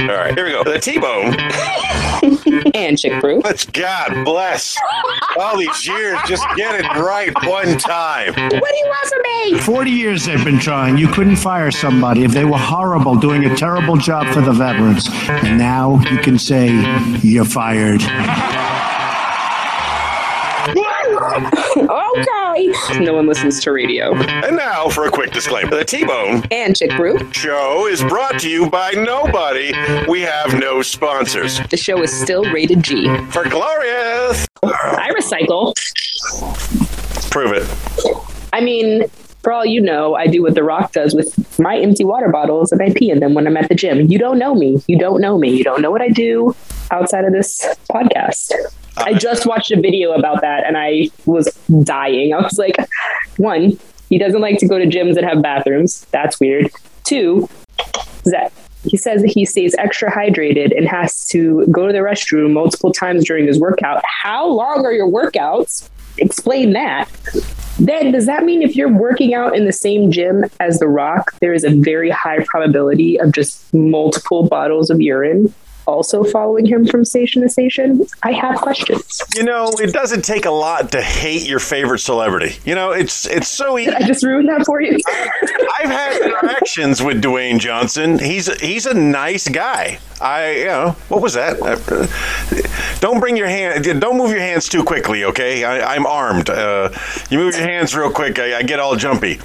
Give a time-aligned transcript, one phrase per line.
[0.00, 0.64] All right, here we go.
[0.64, 1.34] The T-bone.
[2.74, 3.40] and Chick Brew.
[3.40, 4.76] Let's God bless.
[5.38, 8.34] All these years, just get it right one time.
[8.34, 9.58] What do you want from me?
[9.60, 10.98] 40 years they've been trying.
[10.98, 15.08] You couldn't fire somebody if they were horrible, doing a terrible job for the veterans.
[15.28, 16.68] And now you can say,
[17.22, 18.02] you're fired.
[21.34, 22.72] Okay.
[23.04, 24.14] No one listens to radio.
[24.14, 25.70] And now for a quick disclaimer.
[25.70, 27.18] The T-Bone And Chick Brew.
[27.32, 29.72] show is brought to you by nobody.
[30.08, 31.60] We have no sponsors.
[31.68, 33.06] The show is still rated G.
[33.30, 34.46] For Glorious.
[34.62, 35.74] I recycle.
[37.30, 37.66] Prove it.
[38.52, 39.04] I mean,
[39.42, 42.72] for all you know, I do what The Rock does with my empty water bottles
[42.72, 44.10] and I pee in them when I'm at the gym.
[44.10, 44.82] You don't know me.
[44.86, 45.56] You don't know me.
[45.56, 46.54] You don't know what I do
[46.90, 48.52] outside of this podcast.
[48.96, 51.46] Uh, I just watched a video about that and I was
[51.84, 52.34] dying.
[52.34, 52.76] I was like,
[53.36, 53.78] one,
[54.10, 56.06] he doesn't like to go to gyms that have bathrooms.
[56.10, 56.70] That's weird.
[57.04, 57.48] Two,
[58.26, 58.52] that
[58.84, 62.92] he says that he stays extra hydrated and has to go to the restroom multiple
[62.92, 64.02] times during his workout.
[64.22, 65.88] How long are your workouts?
[66.18, 67.08] Explain that.
[67.78, 71.32] Then does that mean if you're working out in the same gym as The Rock,
[71.40, 75.54] there is a very high probability of just multiple bottles of urine
[75.86, 78.06] also following him from station to station?
[78.22, 79.20] I have questions.
[79.34, 82.56] You know, it doesn't take a lot to hate your favorite celebrity.
[82.64, 83.90] You know, it's it's so easy.
[83.92, 84.98] I just ruined that for you.
[85.78, 88.18] I've had interactions with Dwayne Johnson.
[88.18, 89.98] He's he's a nice guy.
[90.20, 91.60] I you know what was that?
[91.62, 92.06] Uh,
[93.00, 93.84] Don't bring your hand.
[94.00, 95.24] Don't move your hands too quickly.
[95.24, 96.50] Okay, I, I'm armed.
[96.50, 96.90] Uh,
[97.30, 98.38] you move your hands real quick.
[98.38, 99.40] I, I get all jumpy.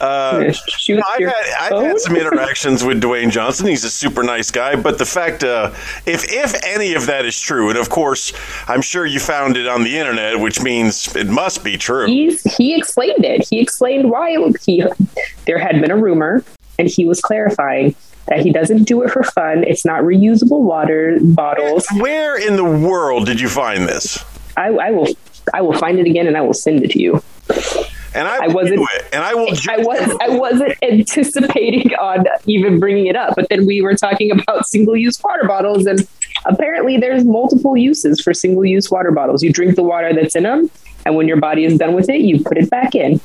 [0.00, 3.66] Uh, Shoot no, I've, had, I've had some interactions with Dwayne Johnson.
[3.66, 5.72] He's a super nice guy, but the fact, uh,
[6.06, 8.32] if if any of that is true, and of course,
[8.66, 12.06] I'm sure you found it on the internet, which means it must be true.
[12.06, 13.46] He's, he explained it.
[13.48, 14.84] He explained why he
[15.44, 16.44] there had been a rumor,
[16.78, 17.94] and he was clarifying
[18.26, 19.64] that he doesn't do it for fun.
[19.64, 21.86] It's not reusable water bottles.
[21.98, 24.24] Where in the world did you find this?
[24.56, 25.08] I, I will
[25.52, 27.22] I will find it again and I will send it to you.
[28.14, 29.48] And I, I wasn't- do it, and I will.
[29.68, 34.30] I was I wasn't anticipating on even bringing it up, but then we were talking
[34.32, 36.06] about single use water bottles, and
[36.44, 39.42] apparently there's multiple uses for single use water bottles.
[39.42, 40.70] You drink the water that's in them,
[41.06, 43.20] and when your body is done with it, you put it back in.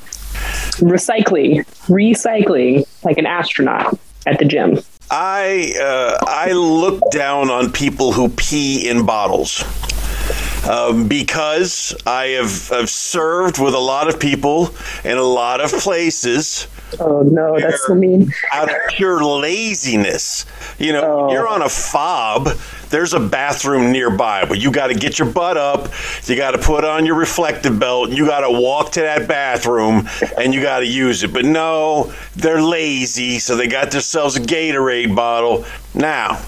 [0.82, 3.98] Recycling, recycling, like an astronaut
[4.28, 4.80] at the gym.
[5.10, 9.64] I uh, I look down on people who pee in bottles.
[10.70, 15.72] Um, because I have, have served with a lot of people in a lot of
[15.72, 16.68] places
[17.00, 18.32] Oh no, that's so mean.
[18.54, 20.46] out of pure laziness.
[20.78, 21.32] You know, Oh.
[21.32, 22.48] you're on a fob,
[22.90, 25.90] there's a bathroom nearby, but you got to get your butt up,
[26.26, 30.08] you got to put on your reflective belt, you got to walk to that bathroom,
[30.38, 31.34] and you got to use it.
[31.34, 35.66] But no, they're lazy, so they got themselves a Gatorade bottle.
[35.96, 36.40] Now,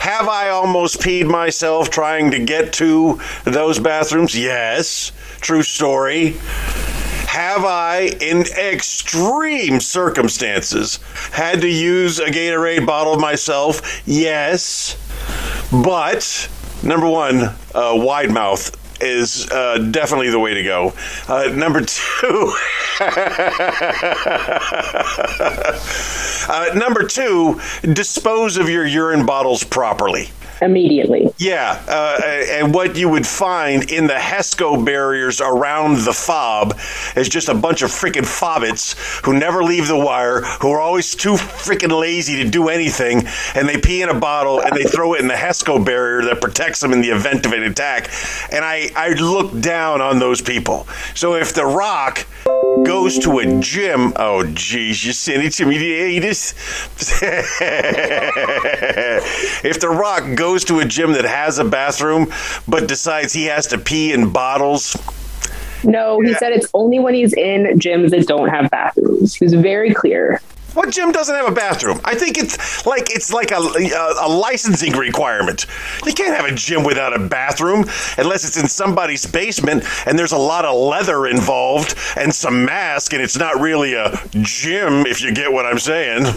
[0.00, 4.38] have I almost peed myself trying to get to those bathrooms?
[4.38, 5.12] Yes.
[5.40, 6.36] True story.
[7.28, 10.98] Have I, in extreme circumstances,
[11.32, 14.02] had to use a Gatorade bottle myself?
[14.06, 14.96] Yes.
[15.70, 16.48] But,
[16.82, 20.92] number one, uh, wide mouth is uh, definitely the way to go.
[21.28, 22.52] Uh, number two,
[26.48, 27.60] uh, number two,
[27.92, 30.28] dispose of your urine bottles properly.
[30.62, 31.32] Immediately.
[31.38, 36.78] Yeah, uh, and what you would find in the HESCO barriers around the fob
[37.14, 38.94] is just a bunch of freaking fobbits
[39.24, 43.22] who never leave the wire, who are always too freaking lazy to do anything,
[43.54, 46.40] and they pee in a bottle and they throw it in the HESCO barrier that
[46.40, 48.10] protects them in the event of an attack.
[48.50, 50.86] And I, I look down on those people.
[51.14, 52.26] So if The Rock
[52.84, 56.20] goes to a gym, oh geez, you sent it to me.
[56.20, 56.54] Just
[59.64, 62.32] if The Rock goes to a gym that has a bathroom
[62.66, 64.96] but decides he has to pee in bottles,
[65.84, 69.34] No, he said it's only when he's in gyms that don't have bathrooms.
[69.34, 70.40] He was very clear.
[70.76, 72.00] What gym doesn't have a bathroom?
[72.04, 75.66] I think it's like it's like a, a, a licensing requirement.
[76.04, 77.84] You can't have a gym without a bathroom
[78.18, 83.12] unless it's in somebody's basement and there's a lot of leather involved and some mask
[83.12, 84.10] and it's not really a
[84.42, 86.26] gym if you get what I'm saying.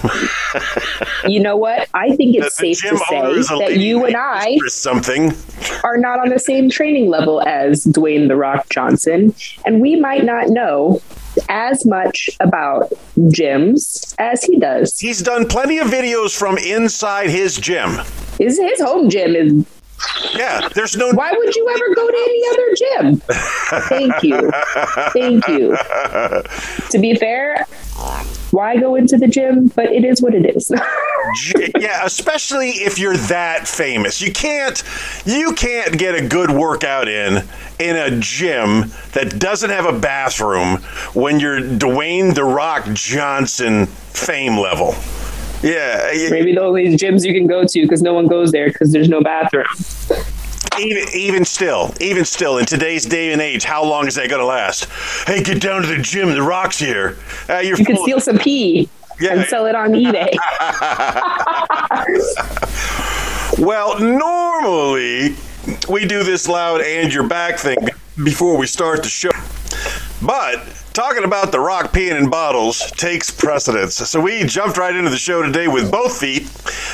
[1.28, 1.88] You know what?
[1.94, 3.22] I think it's The safe to say
[3.60, 5.34] that you and I something.
[5.84, 9.34] are not on the same training level as Dwayne The Rock Johnson,
[9.66, 11.02] and we might not know
[11.50, 15.00] as much about gyms as he does.
[15.00, 18.00] He's done plenty of videos from inside his gym.
[18.38, 19.66] His his home gym is
[20.34, 21.12] Yeah, there's no.
[21.12, 23.22] Why would you ever go to any other gym?
[23.90, 24.52] Thank you.
[25.14, 25.76] Thank you.
[26.92, 27.66] To be fair,
[28.52, 29.68] why go into the gym?
[29.68, 30.72] But it is what it is.
[31.80, 34.22] yeah, especially if you're that famous.
[34.22, 34.82] You can't
[35.26, 37.44] you can't get a good workout in
[37.80, 40.78] in a gym that doesn't have a bathroom
[41.14, 44.96] when you're Dwayne the Rock Johnson fame level.
[45.62, 48.92] Yeah, maybe the only gyms you can go to because no one goes there because
[48.92, 49.66] there's no bathroom.
[50.80, 54.40] Even, even still, even still, in today's day and age, how long is that going
[54.40, 54.88] to last?
[55.28, 56.30] Hey, get down to the gym.
[56.30, 57.18] The rock's here.
[57.50, 58.88] Uh, you can steal some pee
[59.20, 59.34] yeah.
[59.34, 60.34] and sell it on eBay.
[63.60, 65.36] well, normally
[65.90, 67.78] we do this loud and your back thing
[68.24, 69.32] before we start the show.
[70.22, 73.96] But talking about the rock peeing in bottles takes precedence.
[73.96, 76.44] So we jumped right into the show today with both feet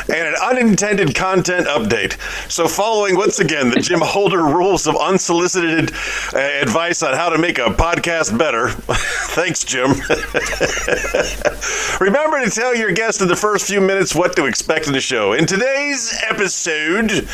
[0.10, 2.20] and an unintended content update.
[2.52, 5.92] So following once again the Jim Holder rules of unsolicited
[6.34, 8.70] uh, advice on how to make a podcast better.
[8.70, 9.92] Thanks, Jim.
[12.00, 15.02] Remember to tell your guest in the first few minutes what to expect in the
[15.02, 15.34] show.
[15.34, 17.28] In today's episode,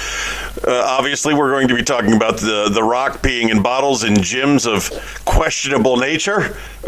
[0.68, 4.16] uh, obviously we're going to be talking about the the rock peeing in bottles in
[4.16, 4.90] gyms of
[5.26, 6.51] questionable nature.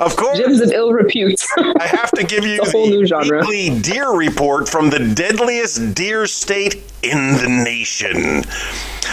[0.00, 0.38] of course.
[0.38, 1.44] Gyms of ill repute.
[1.56, 3.40] I have to give you the whole new genre.
[3.40, 8.44] weekly deer report from the deadliest deer state in the nation.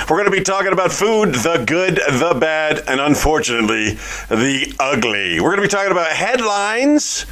[0.10, 3.92] We're going to be talking about food, the good, the bad, and unfortunately,
[4.30, 5.40] the ugly.
[5.40, 7.26] We're going to be talking about headlines,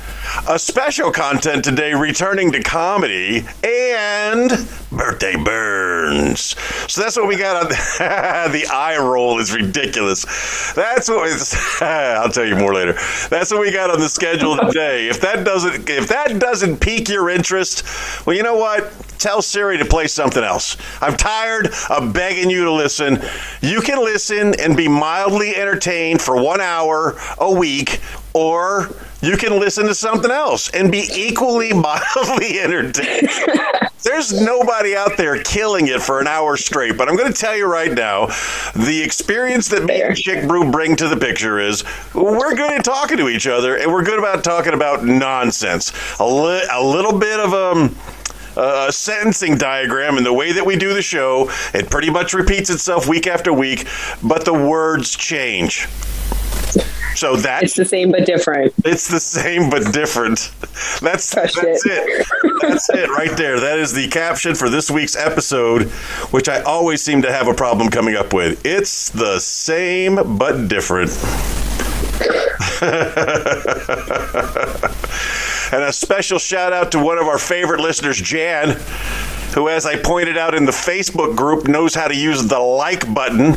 [0.47, 4.49] a special content today returning to comedy, and
[4.91, 6.55] birthday burns.
[6.91, 7.69] So that's what we got on
[8.51, 10.23] the eye roll is ridiculous.
[10.73, 12.93] That's what I'll tell you more later.
[13.29, 15.07] That's what we got on the schedule today.
[15.07, 17.83] If that doesn't if that doesn't pique your interest,
[18.25, 18.91] well, you know what?
[19.19, 20.77] Tell Siri to play something else.
[21.01, 23.19] I'm tired of begging you to listen.
[23.61, 27.99] You can listen and be mildly entertained for one hour a week,
[28.33, 28.89] or
[29.21, 33.29] you can listen to something else and be equally mildly entertained.
[34.03, 37.57] There's nobody out there killing it for an hour straight, but I'm going to tell
[37.57, 38.27] you right now
[38.75, 41.83] the experience that me and Chick Brew bring to the picture is
[42.13, 45.91] we're good at talking to each other and we're good about talking about nonsense.
[46.19, 47.95] A, li- a little bit of um,
[48.57, 51.49] a sentencing diagram and the way that we do the show.
[51.73, 53.87] It pretty much repeats itself week after week,
[54.23, 55.87] but the words change.
[57.15, 58.73] So that's it's the same but different.
[58.85, 60.51] It's the same but different.
[61.01, 61.79] That's that's it.
[61.85, 62.27] it.
[62.61, 63.59] That's it right there.
[63.59, 65.89] That is the caption for this week's episode,
[66.29, 68.63] which I always seem to have a problem coming up with.
[68.63, 71.09] It's the same but different.
[75.71, 78.77] and a special shout out to one of our favorite listeners, Jan,
[79.53, 83.11] who, as I pointed out in the Facebook group, knows how to use the like
[83.13, 83.55] button.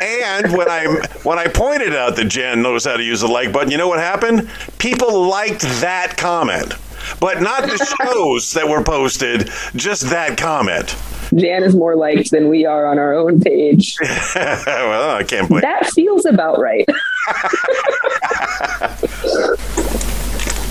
[0.00, 0.86] And when I
[1.22, 3.88] when I pointed out that Jan knows how to use the like button, you know
[3.88, 4.50] what happened?
[4.78, 6.74] People liked that comment,
[7.20, 9.50] but not the shows that were posted.
[9.74, 10.96] Just that comment.
[11.34, 13.96] Jan is more liked than we are on our own page.
[14.34, 15.62] well, I can't blame.
[15.62, 16.86] That feels about right.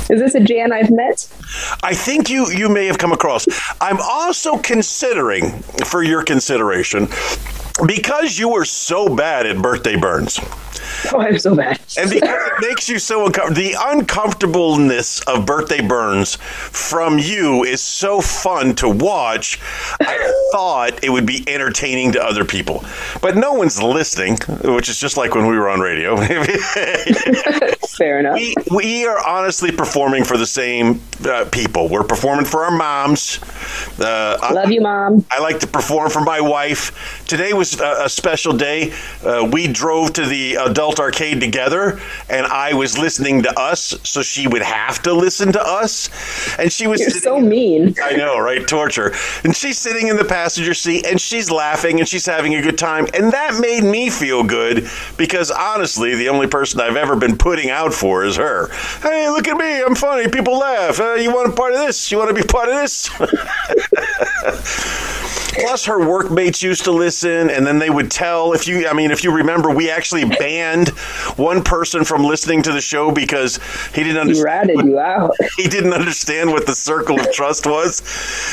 [0.09, 1.27] Is this a Jan I've met?
[1.81, 3.47] I think you you may have come across.
[3.81, 7.07] I'm also considering for your consideration
[7.85, 10.39] because you were so bad at birthday burns.
[11.11, 11.79] Oh, I'm so bad.
[11.97, 17.81] and because it makes you so uncomfortable, the uncomfortableness of birthday burns from you is
[17.81, 19.59] so fun to watch.
[19.99, 22.83] I thought it would be entertaining to other people,
[23.21, 26.15] but no one's listening, which is just like when we were on radio.
[27.97, 28.35] Fair enough.
[28.35, 31.89] We, we are honestly performing for the same uh, people.
[31.89, 33.39] We're performing for our moms.
[33.99, 35.25] Uh, Love I, you, mom.
[35.31, 37.25] I like to perform for my wife.
[37.27, 38.93] Today was a, a special day.
[39.23, 44.21] Uh, we drove to the adult arcade together, and I was listening to us, so
[44.21, 46.09] she would have to listen to us.
[46.57, 47.95] And she was You're so mean.
[48.03, 48.67] I know, right?
[48.67, 49.13] Torture.
[49.43, 52.77] And she's sitting in the passenger seat, and she's laughing, and she's having a good
[52.77, 57.37] time, and that made me feel good because honestly, the only person I've ever been
[57.37, 58.67] putting out for is her.
[59.01, 59.81] Hey, look at me!
[59.81, 60.29] I'm funny.
[60.29, 60.99] People laugh.
[60.99, 62.11] Uh, you want a part of this?
[62.11, 63.09] You want to be part of this?
[65.54, 68.54] Plus, her workmates used to listen, and then they would tell.
[68.54, 70.90] If you, I mean, if you remember, we actually banned
[71.38, 73.60] one person from listening to the show because
[73.94, 74.69] he didn't understand.
[74.72, 75.31] He ratted what, you out.
[75.57, 78.02] He didn't understand what the circle of trust was.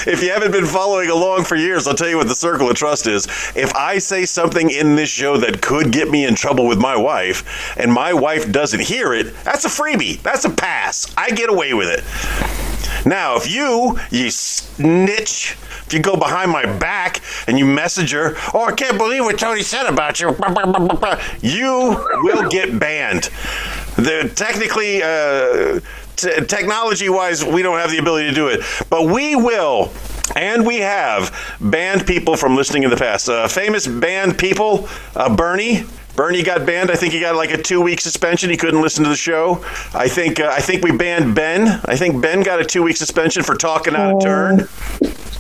[0.07, 2.77] If you haven't been following along for years, I'll tell you what the circle of
[2.77, 3.27] trust is.
[3.57, 6.97] If I say something in this show that could get me in trouble with my
[6.97, 10.23] wife, and my wife doesn't hear it, that's a freebie.
[10.23, 11.13] That's a pass.
[11.17, 12.05] I get away with it.
[13.05, 15.57] Now, if you, you snitch,
[15.87, 19.39] if you go behind my back and you message her, oh, I can't believe what
[19.39, 20.29] Tony said about you,
[21.41, 23.25] you will get banned.
[23.97, 25.81] The, technically, uh,
[26.17, 29.91] t- technology wise, we don't have the ability to do it, but we will.
[30.37, 33.29] And we have banned people from listening in the past.
[33.29, 35.85] Uh, famous banned people, uh, Bernie.
[36.21, 36.91] Bernie got banned.
[36.91, 38.51] I think he got like a two-week suspension.
[38.51, 39.65] He couldn't listen to the show.
[39.95, 41.81] I think uh, I think we banned Ben.
[41.87, 44.69] I think Ben got a two-week suspension for talking out of turn.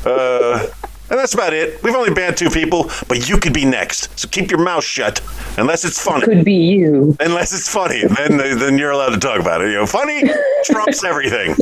[0.06, 0.66] Uh,
[1.10, 1.82] and that's about it.
[1.82, 4.18] We've only banned two people, but you could be next.
[4.18, 5.20] So keep your mouth shut,
[5.58, 6.22] unless it's funny.
[6.22, 7.14] It could be you.
[7.20, 9.68] Unless it's funny, then then you're allowed to talk about it.
[9.68, 10.22] You know, funny
[10.64, 11.56] trumps everything.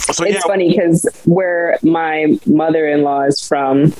[0.00, 3.92] so It's yeah, funny because where my mother-in-law is from,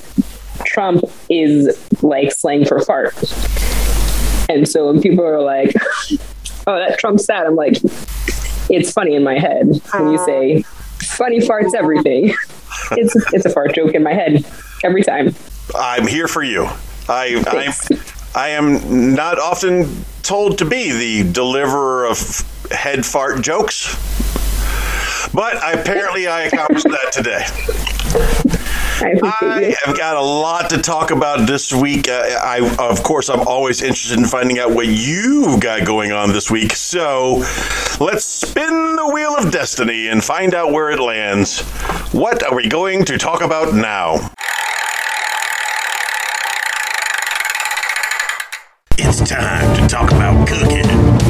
[0.72, 3.14] Trump is like slang for fart.
[4.48, 5.74] And so when people are like,
[6.66, 7.76] "Oh, that Trump's sad," I'm like,
[8.70, 10.62] "It's funny in my head when you say
[11.16, 12.34] funny farts everything."
[12.92, 14.44] It's it's a fart joke in my head
[14.82, 15.34] every time.
[15.74, 16.64] I'm here for you.
[17.08, 17.90] I Thanks.
[17.90, 17.98] I'm
[18.34, 22.18] I am not often told to be the deliverer of
[22.70, 23.94] head fart jokes,
[25.32, 28.58] but apparently I accomplished that today.
[29.04, 29.74] I appreciate I you.
[29.84, 32.08] have got a lot to talk about this week.
[32.08, 36.32] Uh, I, of course, I'm always interested in finding out what you got going on
[36.32, 36.72] this week.
[36.74, 37.36] So,
[38.00, 41.60] let's spin the wheel of destiny and find out where it lands.
[42.12, 44.30] What are we going to talk about now?
[48.98, 50.86] It's time to talk about cooking.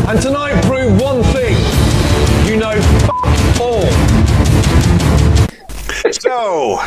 [0.09, 1.55] And tonight prove one thing.
[2.47, 3.83] You know, f- all.
[6.13, 6.81] So,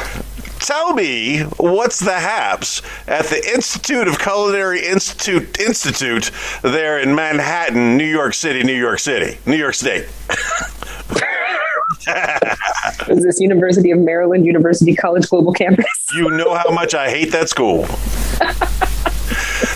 [0.65, 6.31] tell me what's the haps at the Institute of Culinary Institute Institute
[6.63, 10.07] there in Manhattan, New York City, New York City, New York State.
[13.07, 15.85] Is this University of Maryland University College Global Campus?
[16.15, 17.81] You know how much I hate that school.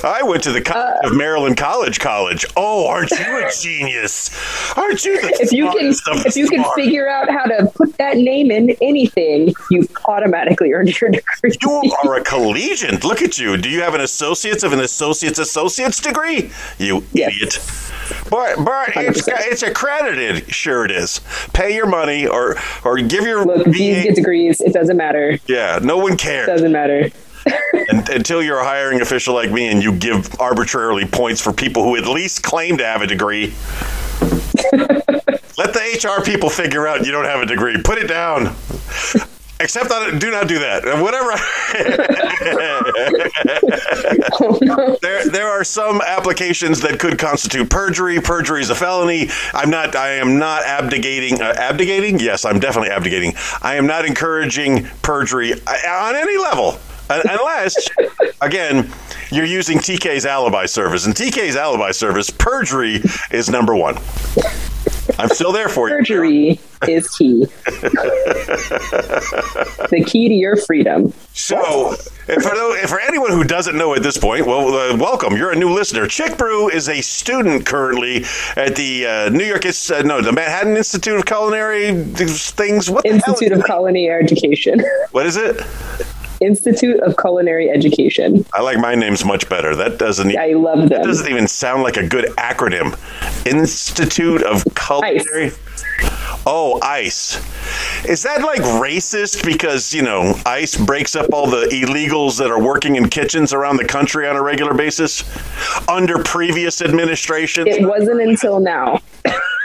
[0.03, 2.45] I went to the College uh, of Maryland College College.
[2.55, 4.29] Oh, aren't you a genius?
[4.77, 7.43] Aren't you the If you can, smartest of the if you can figure out how
[7.45, 11.51] to put that name in anything, you've automatically earned your degree.
[11.61, 13.03] You are a collegiate.
[13.03, 13.57] Look at you.
[13.57, 16.51] Do you have an associate's of an associate's associate's degree?
[16.77, 17.33] You Yes.
[17.35, 18.29] idiot.
[18.29, 20.51] But but it's it's accredited.
[20.53, 21.21] Sure it is.
[21.53, 24.61] Pay your money or or give your Look, these get degrees.
[24.61, 25.37] It doesn't matter.
[25.47, 27.09] Yeah, no one cares It Doesn't matter.
[27.89, 31.83] Un- until you're a hiring official like me and you give arbitrarily points for people
[31.83, 33.47] who at least claim to have a degree.
[35.57, 35.81] Let the
[36.19, 37.81] HR people figure out you don't have a degree.
[37.81, 38.55] Put it down.
[39.61, 40.85] Except that, do not do that.
[41.01, 41.33] Whatever.
[45.01, 48.19] There, there are some applications that could constitute perjury.
[48.21, 49.29] Perjury is a felony.
[49.53, 49.95] I'm not.
[49.95, 51.41] I am not abdicating.
[51.41, 52.19] Uh, abdicating?
[52.19, 53.33] Yes, I'm definitely abdicating.
[53.61, 57.89] I am not encouraging perjury uh, on any level, unless,
[58.41, 58.91] again,
[59.31, 61.05] you're using TK's alibi service.
[61.05, 63.01] And TK's alibi service, perjury
[63.31, 63.97] is number one.
[65.17, 65.95] I'm still there for you.
[65.97, 67.45] Perjury is key.
[69.89, 71.13] the key to your freedom.
[71.33, 71.95] So,
[72.27, 75.35] if for, for anyone who doesn't know at this point, well, uh, welcome.
[75.35, 76.07] You're a new listener.
[76.07, 78.23] Chick Brew is a student currently
[78.55, 82.89] at the uh, New York, uh, no, the Manhattan Institute of Culinary things.
[82.89, 83.65] What Institute of?
[83.65, 84.81] Culinary Education.
[85.11, 85.61] What is it?
[86.41, 88.45] Institute of Culinary Education.
[88.53, 89.75] I like my names much better.
[89.75, 90.37] That doesn't.
[90.37, 91.01] I love them.
[91.03, 92.97] doesn't even sound like a good acronym.
[93.45, 95.51] Institute of Culinary.
[96.45, 97.35] Oh, ICE.
[98.07, 102.61] Is that like racist because, you know, ICE breaks up all the illegals that are
[102.61, 105.23] working in kitchens around the country on a regular basis
[105.87, 107.67] under previous administrations?
[107.67, 108.99] It wasn't until now.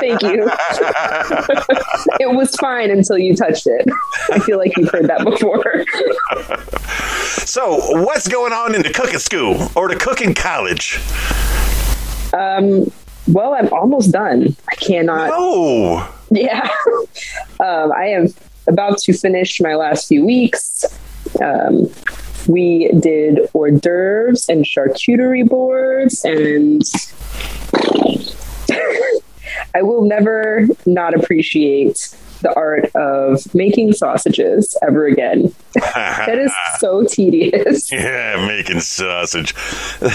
[0.00, 0.50] Thank you.
[2.20, 3.86] it was fine until you touched it.
[4.30, 5.84] I feel like you've heard that before.
[7.46, 10.98] So, what's going on in the cooking school or the cooking college?
[12.32, 12.90] Um,
[13.28, 14.54] Well, I'm almost done.
[14.70, 15.30] I cannot.
[15.32, 16.68] Oh, Yeah.
[17.60, 18.28] um, I am
[18.66, 20.84] about to finish my last few weeks.
[21.40, 21.90] Um,
[22.46, 26.82] we did hors d'oeuvres and charcuterie boards, and
[29.74, 35.52] I will never not appreciate the art of making sausages ever again.
[35.74, 37.90] that is so tedious.
[37.92, 39.54] yeah, making sausage.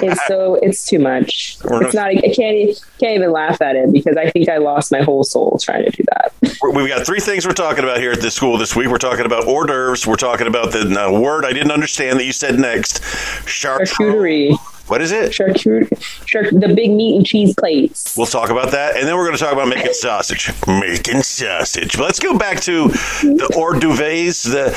[0.00, 1.58] It's so it's too much.
[1.64, 2.08] We're It's not.
[2.08, 2.80] I can't.
[2.98, 5.90] Can't even laugh at it because I think I lost my whole soul trying to
[5.90, 6.32] do that.
[6.74, 8.88] We've got three things we're talking about here at this school this week.
[8.88, 10.06] We're talking about hors d'oeuvres.
[10.06, 13.00] We're talking about the uh, word I didn't understand that you said next.
[13.00, 14.50] Charcuterie.
[14.50, 14.71] Charcuterie.
[14.88, 15.30] What is it?
[15.32, 15.88] Charcuterie,
[16.26, 18.16] char- the big meat and cheese plates.
[18.16, 20.50] We'll talk about that, and then we're going to talk about making sausage.
[20.66, 21.96] Making sausage.
[21.96, 24.42] But let's go back to the hors d'oeuvres.
[24.42, 24.70] The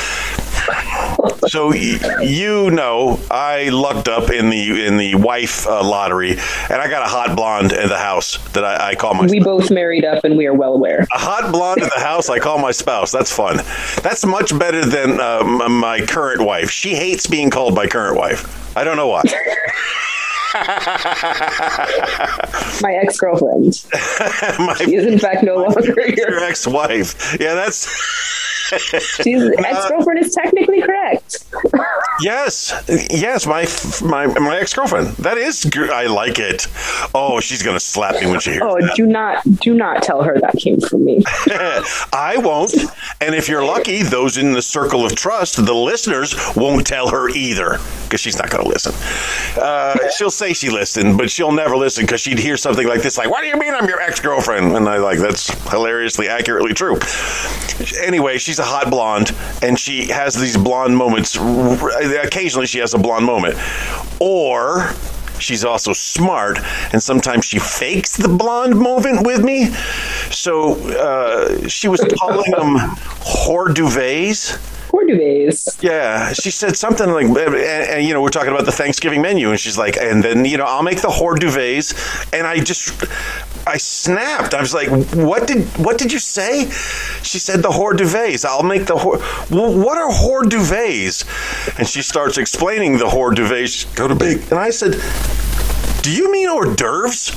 [1.48, 6.88] so you know, I lucked up in the in the wife uh, lottery, and I
[6.90, 10.06] got a hot blonde in the house that I, I call my We both married
[10.06, 11.08] up, and we are well aware.
[11.12, 12.30] a hot blonde in the house.
[12.30, 13.12] I call my spouse.
[13.12, 13.58] That's fun.
[14.04, 16.70] That's much better than uh, m- my current wife.
[16.70, 18.78] She hates being called my current wife.
[18.78, 19.24] I don't know why.
[22.82, 23.84] My ex girlfriend.
[24.60, 26.44] my She is in fact no longer your your.
[26.46, 27.36] ex-wife.
[27.42, 27.86] Yeah, that's
[28.70, 31.46] She's ex girlfriend is technically correct.
[32.22, 32.74] yes,
[33.12, 33.46] yes.
[33.46, 33.68] My
[34.08, 35.10] my my ex-girlfriend.
[35.18, 35.66] That is.
[35.76, 36.68] I like it.
[37.14, 38.64] Oh, she's gonna slap me when she hears.
[38.66, 38.96] Oh, that.
[38.96, 41.24] do not do not tell her that came from me.
[41.48, 42.74] I won't.
[43.22, 47.30] And if you're lucky, those in the circle of trust, the listeners, won't tell her
[47.30, 48.94] either because she's not going to listen.
[49.62, 53.18] Uh, she'll say she listened, but she'll never listen because she'd hear something like this,
[53.18, 56.98] like, "What do you mean I'm your ex-girlfriend?" And I like that's hilariously accurately true.
[58.04, 61.36] Anyway, she's a hot blonde, and she has these blonde moments.
[61.36, 63.58] Occasionally, she has a blonde moment,
[64.20, 64.92] or
[65.40, 66.58] she's also smart
[66.94, 69.68] and sometimes she fakes the blonde moment with me.
[70.32, 72.78] So uh, she was calling them
[73.22, 74.58] hors d'oeuvres
[75.82, 79.50] Yeah she said something like and, and, you know we're talking about the thanksgiving menu
[79.50, 81.94] and she's like and then you know i'll make the hors d'oeuvres
[82.34, 83.04] and i just
[83.68, 84.54] i snapped.
[84.54, 86.70] I was like what did what did you say?
[87.24, 88.46] She said the hors d'oeuvres.
[88.46, 91.26] I'll make the hors what are hors d'oeuvres?
[91.78, 93.86] And she starts explaining the hors d'oeuvres.
[93.96, 94.94] Go to big and i said
[96.06, 97.32] do you mean hors d'oeuvres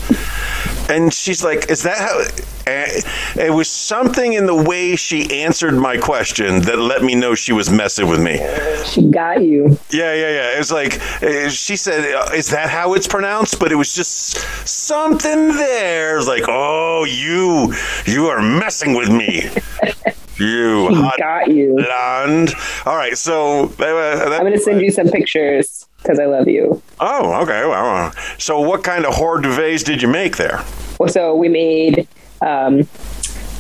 [0.91, 2.21] and she's like is that how
[2.67, 3.01] eh,
[3.37, 7.55] it was something in the way she answered my question that let me know she
[7.55, 8.37] was messing with me.
[8.85, 9.79] She got you.
[9.89, 10.55] Yeah, yeah, yeah.
[10.55, 14.37] It was like uh, she said, "Is that how it's pronounced?" But it was just
[14.69, 16.13] something there.
[16.13, 19.49] It was like, "Oh, you, you are messing with me,
[20.39, 21.75] you got you.
[21.75, 22.55] blonde."
[22.87, 26.81] All right, so uh, that, I'm gonna send you some pictures because I love you.
[27.01, 27.67] Oh, okay.
[27.67, 30.65] Well, so what kind of hors d'oeuvres did you make there?
[30.99, 32.09] Well, so we made
[32.41, 32.89] um,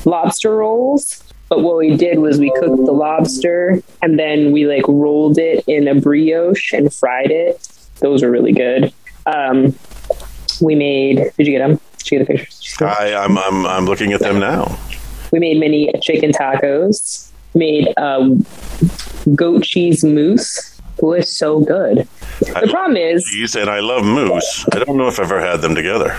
[0.04, 4.86] lobster rolls, but what we did was we cooked the lobster and then we like
[4.88, 7.68] rolled it in a brioche and fried it.
[8.00, 8.92] Those are really good.
[9.26, 9.74] Um,
[10.60, 11.16] we made.
[11.36, 11.80] Did you get them?
[11.98, 12.58] Did you get the pictures?
[12.58, 12.94] Did you see them?
[12.98, 14.78] I, I'm, I'm, I'm looking at them now.
[15.30, 17.30] We made mini chicken tacos.
[17.54, 18.44] Made um,
[19.34, 20.80] goat cheese mousse.
[20.98, 22.08] It was so good.
[22.40, 24.66] The problem is, Cheese and I love mousse.
[24.72, 26.16] I don't know if I've ever had them together.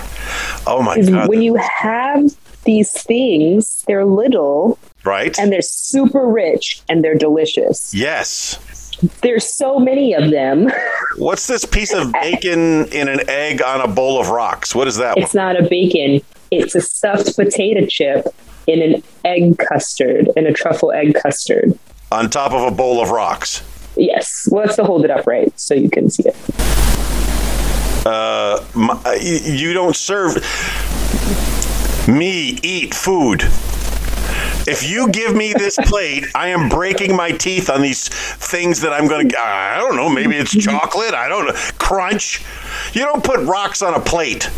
[0.66, 1.28] Oh my god!
[1.30, 5.38] when you have these things, they're little right?
[5.40, 7.94] and they're super rich and they're delicious.
[7.94, 8.58] yes.
[9.22, 10.70] There's so many of them.
[11.18, 14.76] What's this piece of bacon in an egg on a bowl of rocks?
[14.76, 15.18] What is that?
[15.18, 16.22] It's not a bacon.
[16.52, 18.28] It's a stuffed potato chip
[18.70, 21.78] in an egg custard, in a truffle egg custard.
[22.12, 23.64] on top of a bowl of rocks.
[23.98, 24.48] Yes.
[24.52, 26.36] Well, let's hold it upright so you can see it.
[28.06, 30.36] Uh, my, you you don't serve
[32.08, 33.42] me eat food.
[34.68, 38.94] If you give me this plate, I am breaking my teeth on these things that
[38.94, 39.40] I'm going to.
[39.40, 40.10] I don't know.
[40.10, 41.14] Maybe it's chocolate.
[41.14, 41.54] I don't know.
[41.78, 42.42] Crunch.
[42.94, 44.50] You don't put rocks on a plate.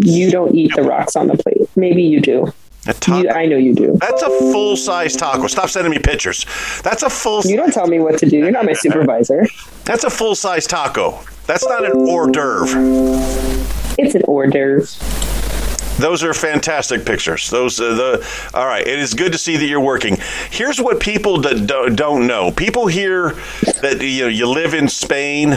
[0.00, 1.68] You don't eat the rocks on the plate.
[1.76, 2.52] Maybe you do.
[2.88, 3.96] A taco- You, I know you do.
[4.00, 5.46] That's a full size taco.
[5.46, 6.44] Stop sending me pictures.
[6.82, 7.42] That's a full.
[7.44, 8.38] You don't tell me what to do.
[8.38, 9.46] You're not my supervisor.
[9.84, 11.20] That's a full size taco.
[11.46, 12.78] That's not an hors d'oeuvre.
[13.98, 14.86] It's an hors d'oeuvre.
[15.98, 17.50] Those are fantastic pictures.
[17.50, 18.86] Those uh, the all right.
[18.86, 20.16] It is good to see that you're working.
[20.50, 22.52] Here's what people that do, don't know.
[22.52, 23.30] People hear
[23.82, 25.56] that you know you live in Spain,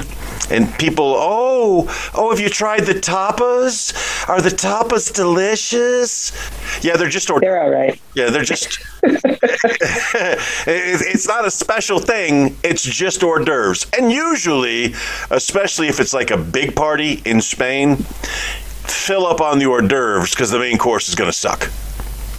[0.50, 3.94] and people oh oh have you tried the tapas?
[4.28, 6.32] Are the tapas delicious?
[6.84, 8.00] Yeah, they're just hors They're all right.
[8.16, 8.80] yeah, they're just.
[10.68, 12.58] it's not a special thing.
[12.64, 14.96] It's just hors d'oeuvres, and usually,
[15.30, 18.06] especially if it's like a big party in Spain,
[18.84, 21.70] fill up on the hors d'oeuvres because the main course is going to suck.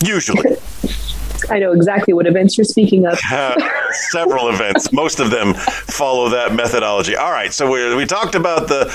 [0.04, 0.56] Usually,
[1.50, 3.18] I know exactly what events you're speaking of.
[3.32, 3.54] Uh,
[4.10, 4.92] several events.
[4.92, 7.14] Most of them follow that methodology.
[7.16, 8.86] All right, so we we talked about the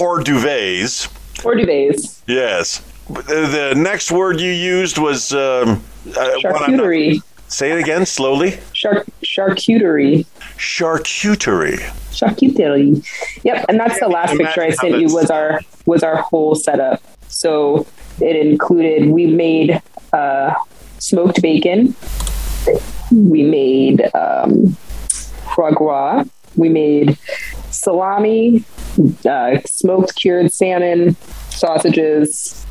[0.00, 1.08] hors d'oeuvres.
[1.44, 2.22] Hors d'oeuvres.
[2.26, 2.80] Yes.
[3.08, 7.20] The the next word you used was um, uh, not- Charcuterie.
[7.48, 8.58] Say it again slowly.
[8.72, 10.24] Char- charcuterie.
[10.56, 11.80] Charcuterie.
[12.14, 13.04] Charcuterie.
[13.44, 17.02] Yep, and that's the last picture I sent you was our was our whole setup.
[17.28, 17.86] So
[18.20, 20.54] it included we made uh,
[20.98, 21.94] smoked bacon,
[23.10, 24.76] we made um,
[25.54, 26.24] foie gras,
[26.56, 27.18] we made
[27.70, 28.64] salami,
[29.28, 31.16] uh, smoked cured salmon,
[31.50, 32.64] sausages.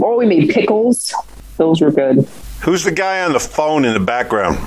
[0.00, 1.12] Or we made pickles.
[1.56, 2.28] Those were good.
[2.60, 4.58] Who's the guy on the phone in the background?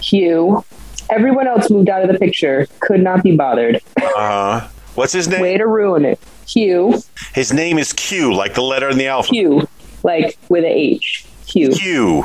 [0.00, 0.64] Hugh.
[1.10, 2.66] Everyone else moved out of the picture.
[2.80, 3.80] Could not be bothered.
[4.16, 5.40] Uh, what's his name?
[5.40, 6.18] Way to ruin it.
[6.46, 7.00] Hugh.
[7.34, 9.34] His name is Q, like the letter in the alphabet.
[9.34, 9.68] Hugh.
[10.02, 11.26] Like with a H.
[11.46, 11.72] Hugh.
[11.72, 12.22] Hugh.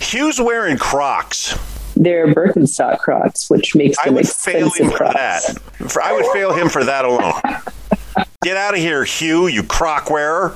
[0.00, 1.58] Hugh's wearing Crocs.
[1.96, 5.14] They're Birkenstock Crocs, which makes I them would fail him for Crocs.
[5.14, 5.60] that.
[5.90, 7.34] For, I would fail him for that alone.
[8.42, 10.54] Get out of here, Hugh, you croc wearer.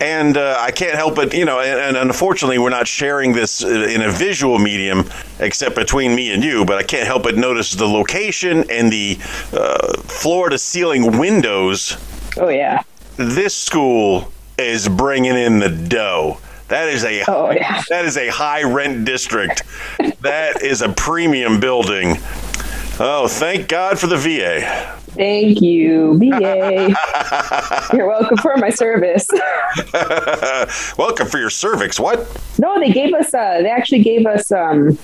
[0.00, 3.64] And uh, I can't help but, you know, and, and unfortunately, we're not sharing this
[3.64, 5.08] uh, in a visual medium
[5.40, 9.18] except between me and you, but I can't help but notice the location and the
[9.52, 11.96] uh, floor to ceiling windows.
[12.36, 12.82] Oh yeah.
[13.16, 16.38] This school is bringing in the dough.
[16.68, 17.82] That is a Oh yeah.
[17.88, 19.64] that is a high rent district.
[20.20, 22.16] that is a premium building.
[23.00, 24.97] Oh, thank God for the VA.
[25.18, 26.94] Thank you, BA.
[27.92, 29.26] You're welcome for my service.
[30.96, 31.98] Welcome for your cervix.
[31.98, 32.20] What?
[32.56, 33.34] No, they gave us.
[33.34, 34.96] Uh, they actually gave us um,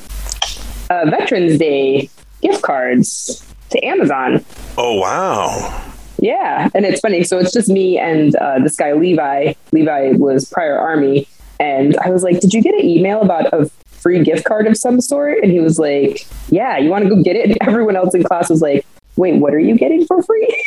[0.88, 2.08] uh, Veterans Day
[2.42, 4.44] gift cards to Amazon.
[4.78, 5.82] Oh, wow.
[6.20, 7.24] Yeah, and it's funny.
[7.24, 9.54] So it's just me and uh, this guy Levi.
[9.72, 11.26] Levi was prior army,
[11.58, 14.76] and I was like, "Did you get an email about a free gift card of
[14.76, 17.96] some sort?" And he was like, "Yeah, you want to go get it?" And everyone
[17.96, 20.64] else in class was like, "Wait, what are you getting for free?"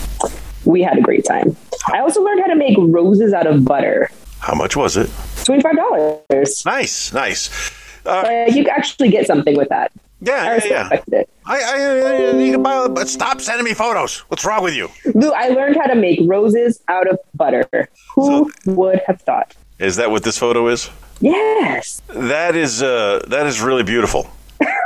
[0.64, 1.56] we had a great time.
[1.92, 4.10] I also learned how to make roses out of butter.
[4.40, 5.10] How much was it?
[5.44, 6.64] Twenty five dollars.
[6.64, 7.72] Nice, nice.
[8.04, 9.92] Uh, you actually get something with that.
[9.94, 10.80] I yeah, yeah, yeah.
[10.82, 11.30] respected it.
[11.46, 14.18] I, I, I, you can buy, but stop sending me photos.
[14.28, 14.88] What's wrong with you?
[15.14, 17.88] Lou, I learned how to make roses out of butter.
[18.14, 19.56] Who would have thought?
[19.78, 20.90] Is that what this photo is?
[21.20, 22.02] Yes.
[22.08, 24.28] That is uh, that is really beautiful.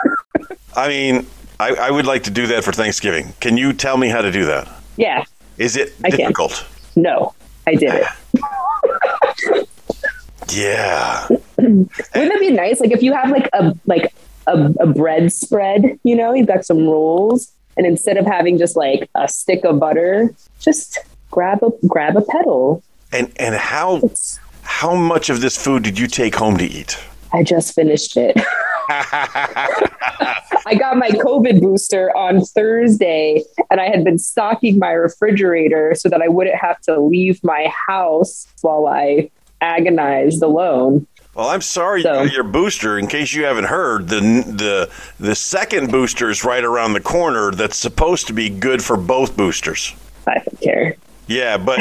[0.76, 1.26] I mean,
[1.58, 3.32] I, I would like to do that for Thanksgiving.
[3.40, 4.68] Can you tell me how to do that?
[4.96, 5.24] Yeah.
[5.58, 6.18] Is it I can.
[6.20, 6.66] difficult?
[6.96, 7.34] No,
[7.66, 8.06] I did it.
[10.52, 11.26] Yeah.
[11.58, 12.80] Wouldn't it be nice?
[12.80, 14.14] Like if you have like a like
[14.46, 18.76] a, a bread spread, you know, you've got some rolls, and instead of having just
[18.76, 20.98] like a stick of butter, just
[21.30, 22.82] grab a grab a petal.
[23.12, 26.96] And and how It's, how much of this food did you take home to eat?
[27.32, 28.36] I just finished it.
[28.88, 36.08] I got my COVID booster on Thursday, and I had been stocking my refrigerator so
[36.08, 41.06] that I wouldn't have to leave my house while I agonized alone.
[41.34, 42.98] Well, I'm sorry So- you your booster.
[42.98, 47.50] In case you haven't heard, the the the second booster is right around the corner.
[47.50, 49.94] That's supposed to be good for both boosters.
[50.26, 50.96] I don't care.
[51.28, 51.78] Yeah, but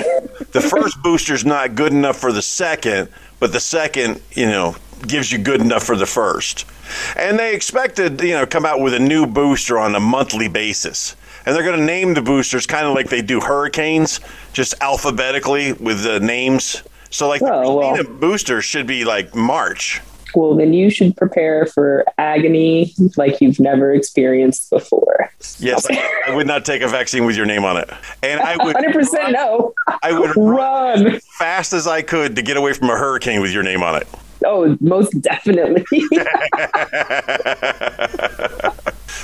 [0.53, 4.75] the first booster's not good enough for the second, but the second, you know,
[5.07, 6.65] gives you good enough for the first.
[7.15, 11.15] And they expected, you know, come out with a new booster on a monthly basis.
[11.45, 14.19] And they're going to name the boosters kind of like they do hurricanes,
[14.53, 16.81] just alphabetically with the names.
[17.11, 18.03] So like the Oh, well.
[18.03, 20.01] Booster should be like March.
[20.35, 25.31] Well, then you should prepare for agony like you've never experienced before.
[25.59, 27.89] Yes, I, I would not take a vaccine with your name on it.
[28.21, 29.73] And I would 100% no.
[30.03, 31.15] I would run Run.
[31.15, 33.95] as fast as I could to get away from a hurricane with your name on
[34.01, 34.07] it.
[34.45, 35.85] Oh, most definitely.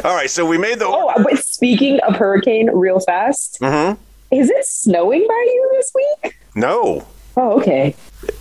[0.04, 3.98] All right, so we made the oh, but speaking of hurricane, real fast, Mhm.
[4.32, 6.38] is it snowing by you this week?
[6.56, 7.06] No,
[7.38, 7.96] Oh, okay.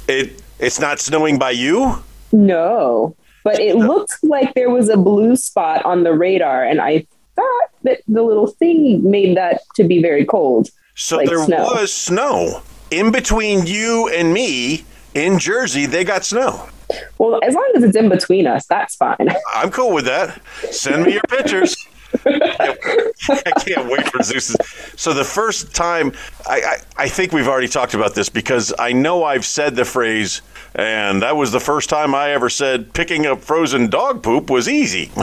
[0.09, 2.03] it it's not snowing by you.
[2.33, 7.07] No, but it looked like there was a blue spot on the radar, and I
[7.37, 10.69] thought that the little thing made that to be very cold.
[10.95, 11.65] So Like there snow.
[11.73, 15.87] was snow in between you and me in Jersey.
[15.87, 16.69] They got snow.
[17.19, 19.17] Well, as long as it's in between us, that's fine.
[19.55, 20.41] I'm cool with that.
[20.71, 21.77] Send me your pictures.
[22.27, 24.57] I can't wait for Zeus's.
[24.97, 26.13] So the first time,
[26.49, 29.85] I, I I think we've already talked about this because I know I've said the
[29.85, 30.43] phrase,
[30.75, 34.69] and that was the first time I ever said picking up frozen dog poop was
[34.69, 35.11] easy.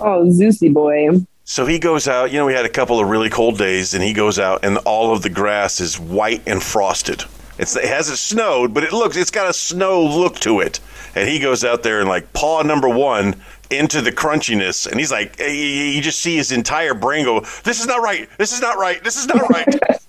[0.00, 1.08] Oh, Zeusy boy.
[1.44, 2.30] So he goes out.
[2.30, 4.78] You know, we had a couple of really cold days, and he goes out, and
[4.78, 7.24] all of the grass is white and frosted.
[7.58, 10.78] It's, it hasn't snowed, but it looks it's got a snow look to it.
[11.14, 13.34] And he goes out there and like paw number one
[13.70, 17.86] into the crunchiness, and he's like, you just see his entire brain go, "This is
[17.86, 18.28] not right.
[18.38, 19.02] This is not right.
[19.02, 19.66] This is not right."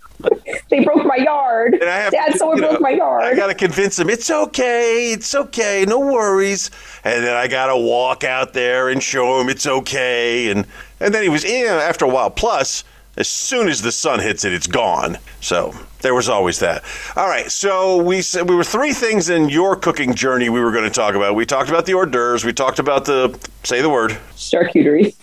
[0.70, 1.74] They broke my yard.
[1.74, 3.24] And I have Dad, to, someone know, broke my yard.
[3.24, 6.70] I got to convince him it's okay, it's okay, no worries.
[7.04, 10.52] And then I got to walk out there and show him it's okay.
[10.52, 10.68] And
[11.00, 12.30] and then he was, in after a while.
[12.30, 12.84] Plus,
[13.18, 15.18] as soon as the sun hits it, it's gone.
[15.42, 16.84] So there was always that.
[17.16, 20.72] All right, so we said we were three things in your cooking journey we were
[20.72, 21.36] going to talk about.
[21.36, 22.46] We talked about the hors d'oeuvres.
[22.46, 24.18] We talked about the say the word.
[24.36, 25.16] Charcuterie.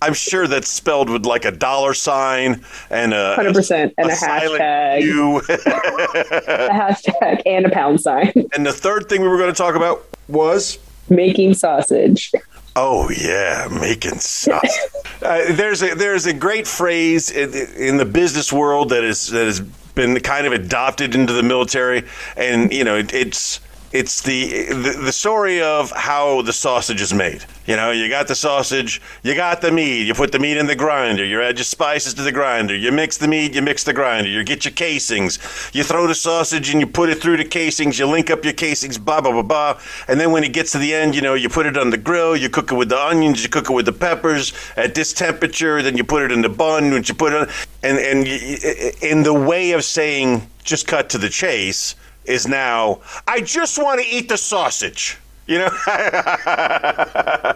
[0.00, 4.62] I'm sure that's spelled with like a dollar sign and a 100% and a, silent
[4.62, 8.32] hashtag, a hashtag and a pound sign.
[8.54, 10.78] and the third thing we were going to talk about was
[11.10, 12.32] Making sausage.
[12.76, 14.70] Oh yeah, making sausage.
[15.22, 19.46] uh, there's a there's a great phrase in, in the business world that is that
[19.46, 22.04] has been kind of adopted into the military,
[22.36, 27.14] and you know it, it's it's the, the the story of how the sausage is
[27.14, 27.44] made.
[27.66, 30.66] You know, you got the sausage, you got the meat, you put the meat in
[30.66, 33.84] the grinder, you add your spices to the grinder, you mix the meat, you mix
[33.84, 35.38] the grinder, you get your casings,
[35.72, 38.52] you throw the sausage and you put it through the casings, you link up your
[38.52, 41.34] casings, blah blah blah blah, and then when it gets to the end, you know,
[41.34, 43.72] you put it on the grill, you cook it with the onions, you cook it
[43.72, 47.14] with the peppers at this temperature, then you put it in the bun, which you
[47.14, 47.48] put it,
[47.82, 48.26] and and
[49.02, 51.94] in the way of saying just cut to the chase
[52.28, 55.16] is now, I just want to eat the sausage.
[55.46, 57.54] You know, I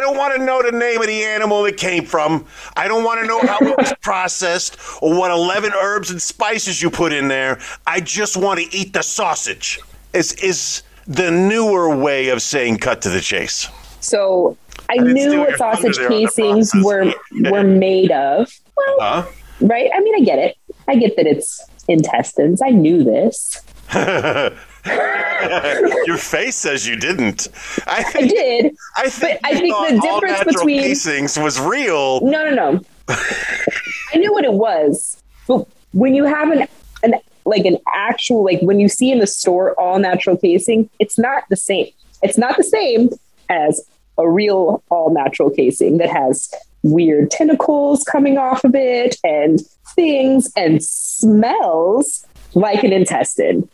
[0.00, 2.46] don't want to know the name of the animal it came from.
[2.76, 6.80] I don't want to know how it was processed or what 11 herbs and spices
[6.80, 7.58] you put in there.
[7.86, 9.80] I just want to eat the sausage.
[10.12, 13.66] Is is the newer way of saying cut to the chase.
[14.00, 14.56] So
[14.88, 17.12] I, didn't knew what sausage thunder there on the casings were
[17.50, 18.52] were made of.
[18.76, 19.26] Well, Huh?
[19.62, 19.90] right?
[19.92, 20.56] I mean, I get it.
[20.86, 22.60] I get that it's intestines.
[22.62, 23.60] I knew this.
[26.06, 27.48] Your face says you didn't.
[27.86, 28.74] I I did.
[28.96, 32.20] I think, but I think the all difference natural between- casings was real.
[32.22, 32.80] No, no, no.
[33.08, 36.66] I knew what it was, but when you have an
[37.02, 41.18] an like an actual like when you see in the store all natural casing, it's
[41.18, 41.88] not the same.
[42.22, 43.10] It's not the same
[43.48, 43.84] as
[44.18, 46.52] a real all natural casing that has
[46.82, 49.60] weird tentacles coming off of it and
[49.94, 53.68] things and smells like an intestine.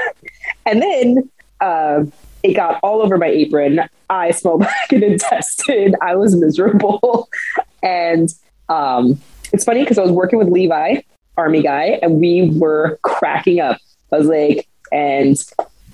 [0.66, 2.04] and then uh,
[2.42, 3.80] it got all over my apron.
[4.10, 5.94] I smelled like an intestine.
[6.02, 7.28] I was miserable.
[7.82, 8.32] and
[8.68, 9.20] um,
[9.52, 11.00] it's funny because I was working with Levi,
[11.36, 13.78] army guy, and we were cracking up.
[14.12, 15.36] I was like, and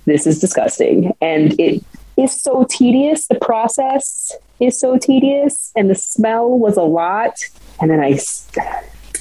[0.05, 1.15] this is disgusting.
[1.21, 1.83] And it
[2.17, 3.27] is so tedious.
[3.27, 7.39] The process is so tedious, and the smell was a lot.
[7.81, 8.19] And then I,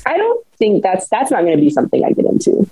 [0.05, 2.69] I don't think that's that's not going to be something I get into.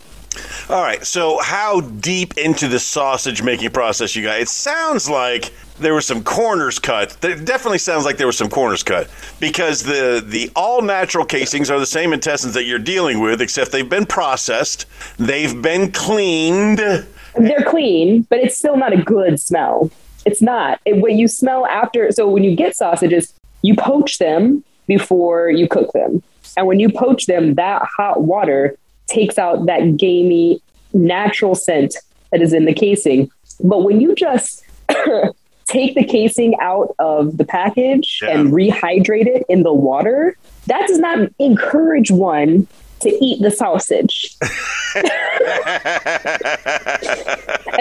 [0.70, 1.06] All right.
[1.06, 4.39] So, how deep into the sausage making process you got?
[4.39, 7.17] It sounds like there were some corners cut.
[7.24, 11.70] It definitely sounds like there were some corners cut because the the all natural casings
[11.70, 14.86] are the same intestines that you're dealing with, except they've been processed,
[15.17, 16.78] they've been cleaned.
[16.78, 19.89] They're clean, but it's still not a good smell.
[20.26, 20.80] It's not.
[20.86, 25.67] It, what you smell after, so when you get sausages, you poach them before you
[25.67, 26.22] cook them.
[26.58, 28.78] And when you poach them, that hot water
[29.12, 30.62] takes out that gamey,
[30.93, 31.95] natural scent
[32.32, 33.30] that is in the casing.
[33.63, 34.63] But when you just
[35.65, 38.39] take the casing out of the package Yeah.
[38.39, 40.36] and rehydrate it in the water,
[40.67, 42.67] that does not encourage one
[43.02, 44.36] to eat the sausage.
[44.95, 45.08] and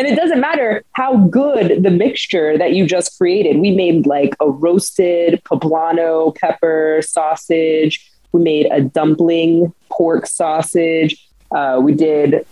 [0.06, 3.58] it doesn't matter how good the mixture that you just created.
[3.58, 8.09] We made like a roasted poblano pepper sausage.
[8.32, 11.28] We made a dumpling pork sausage.
[11.50, 12.46] Uh, we did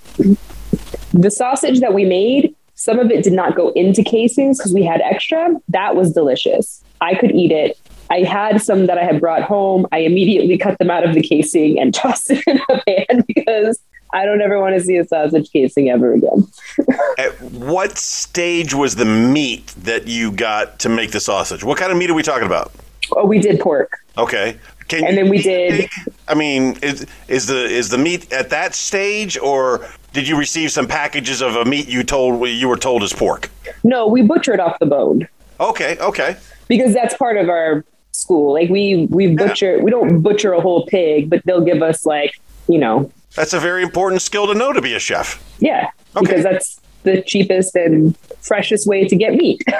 [1.12, 2.54] the sausage that we made.
[2.74, 5.54] Some of it did not go into casings because we had extra.
[5.68, 6.82] That was delicious.
[7.00, 7.78] I could eat it.
[8.10, 9.86] I had some that I had brought home.
[9.92, 13.80] I immediately cut them out of the casing and tossed it in a pan because
[14.14, 16.46] I don't ever want to see a sausage casing ever again.
[17.18, 21.62] At what stage was the meat that you got to make the sausage?
[21.62, 22.72] What kind of meat are we talking about?
[23.12, 24.00] Oh, we did pork.
[24.16, 24.56] Okay.
[24.88, 25.88] Can And then we did-
[26.28, 30.72] I mean, is is the is the meat at that stage, or did you receive
[30.72, 33.50] some packages of a meat you told you were told is pork?
[33.84, 35.28] No, we butchered off the bone
[35.60, 36.36] Okay, okay.
[36.68, 38.52] because that's part of our school.
[38.54, 42.32] Like we we butcher we don't butcher a whole pig, but they'll give us like,
[42.68, 45.38] you know, That's a very important skill to know to be a chef.
[45.60, 46.26] yeah, Okay.
[46.26, 46.80] because that's
[47.12, 49.62] the cheapest and freshest way to get meat.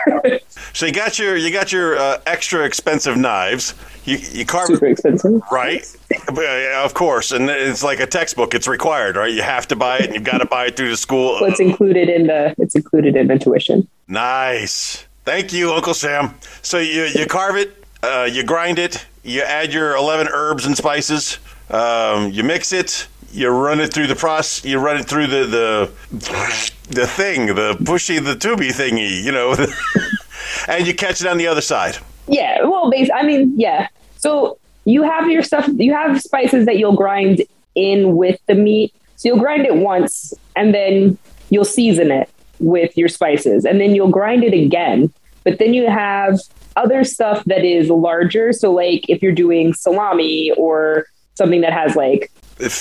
[0.75, 3.75] So you got your you got your uh, extra expensive knives.
[4.05, 5.41] You you carve Super expensive.
[5.51, 5.85] right,
[6.29, 8.55] Uh, of course, and it's like a textbook.
[8.55, 9.33] It's required, right?
[9.33, 10.07] You have to buy it.
[10.07, 11.39] and You've got to buy it through the school.
[11.41, 13.89] Well, it's included in the it's included in the tuition.
[14.09, 15.07] Nice.
[15.25, 16.35] Thank you, Uncle Sam.
[16.63, 17.71] So you you carve it,
[18.03, 21.39] uh, you grind it, you add your eleven herbs and spices,
[21.71, 25.45] um, you mix it, you run it through the process, you run it through the
[25.47, 29.55] the the thing, the pushy, the tubey thingy, you know,
[30.69, 31.99] and you catch it on the other side.
[32.27, 32.91] Yeah, well.
[33.15, 33.89] I mean, yeah.
[34.17, 35.69] So you have your stuff.
[35.75, 37.43] You have spices that you'll grind
[37.75, 38.95] in with the meat.
[39.17, 41.19] So you'll grind it once, and then
[41.51, 45.13] you'll season it with your spices, and then you'll grind it again.
[45.45, 46.39] But then you have
[46.77, 48.53] other stuff that is larger.
[48.53, 52.31] So, like if you're doing salami or something that has like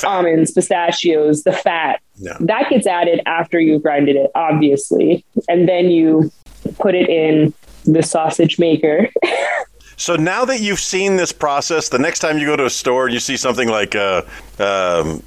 [0.04, 2.02] almonds, pistachios, the fat,
[2.40, 5.26] that gets added after you've grinded it, obviously.
[5.48, 6.32] And then you
[6.80, 7.54] put it in
[7.86, 9.10] the sausage maker.
[10.00, 13.06] So now that you've seen this process, the next time you go to a store
[13.06, 14.22] and you see something like uh,
[14.60, 15.24] um,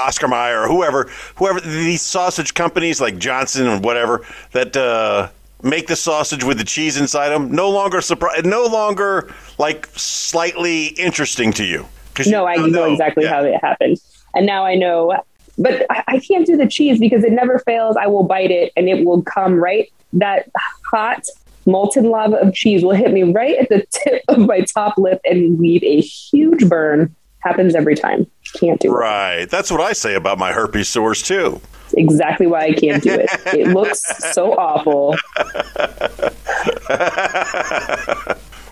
[0.00, 5.28] Oscar Mayer or whoever, whoever these sausage companies like Johnson and whatever that uh,
[5.62, 10.86] make the sausage with the cheese inside them, no longer surpri- no longer like slightly
[10.86, 11.86] interesting to you.
[12.26, 13.30] No, I now know exactly Yeah.
[13.30, 13.98] how it happened.
[14.34, 15.20] And now I know,
[15.56, 17.96] but I, I can't do the cheese because it never fails.
[17.96, 19.90] I will bite it and it will come right.
[20.14, 20.50] That
[20.90, 21.22] hot
[21.66, 25.20] molten lava of cheese will hit me right at the tip of my top lip
[25.24, 27.14] and leave a huge burn.
[27.40, 28.26] Happens every time.
[28.54, 28.96] Can't do it.
[28.96, 29.48] Right.
[29.48, 31.60] That's what I say about my herpes sores too.
[31.96, 33.28] Exactly why I can't do it.
[33.54, 34.02] It looks
[34.34, 35.14] so awful.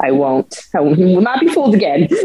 [0.01, 0.59] I won't.
[0.75, 2.09] I will not be fooled again.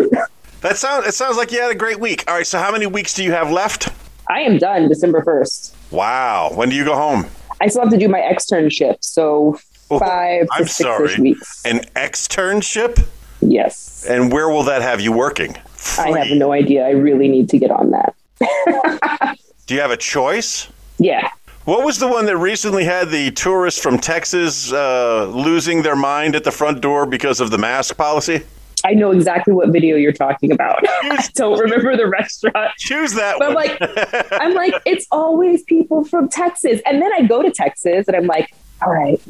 [0.62, 1.08] That sounds.
[1.08, 2.24] It sounds like you had a great week.
[2.28, 2.46] All right.
[2.48, 3.90] So how many weeks do you have left?
[4.30, 5.92] I am done December 1st.
[5.92, 6.52] Wow.
[6.54, 7.26] When do you go home?
[7.60, 8.98] I still have to do my externship.
[9.02, 11.16] So five I'm to six sorry.
[11.20, 11.66] weeks.
[11.66, 13.06] An externship?
[13.42, 14.06] Yes.
[14.08, 15.58] And where will that have you working?
[15.98, 16.86] I have no idea.
[16.86, 18.16] I really need to get on that.
[19.68, 20.68] Do you have a choice?
[21.00, 21.30] Yeah.
[21.66, 26.36] What was the one that recently had the tourists from Texas uh, losing their mind
[26.36, 28.44] at the front door because of the mask policy?
[28.86, 30.84] I know exactly what video you're talking about.
[30.88, 32.72] I don't remember the restaurant.
[32.78, 33.66] Choose that But I'm one.
[33.66, 36.82] like, I'm like, it's always people from Texas.
[36.86, 39.22] And then I go to Texas and I'm like, all right,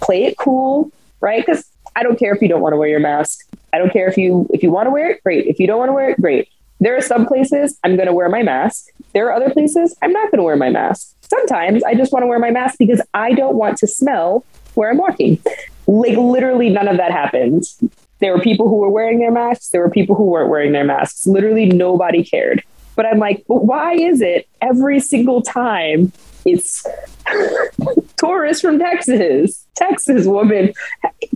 [0.00, 0.90] play it cool,
[1.20, 1.44] right?
[1.44, 1.64] Because
[1.96, 3.40] I don't care if you don't want to wear your mask.
[3.72, 5.46] I don't care if you if you want to wear it, great.
[5.46, 6.48] If you don't want to wear it, great.
[6.80, 8.86] There are some places I'm going to wear my mask.
[9.12, 11.14] There are other places I'm not going to wear my mask.
[11.22, 14.44] Sometimes I just want to wear my mask because I don't want to smell
[14.74, 15.40] where I'm walking.
[15.86, 17.64] Like literally none of that happened.
[18.20, 19.68] There were people who were wearing their masks.
[19.68, 21.26] There were people who weren't wearing their masks.
[21.26, 22.62] Literally nobody cared.
[22.96, 26.12] But I'm like, but why is it every single time
[26.44, 26.84] it's
[28.16, 29.64] tourists from Texas?
[29.76, 30.72] Texas woman.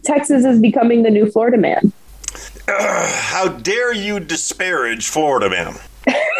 [0.03, 1.92] Texas is becoming the new Florida man.
[2.66, 5.77] How dare you disparage Florida man?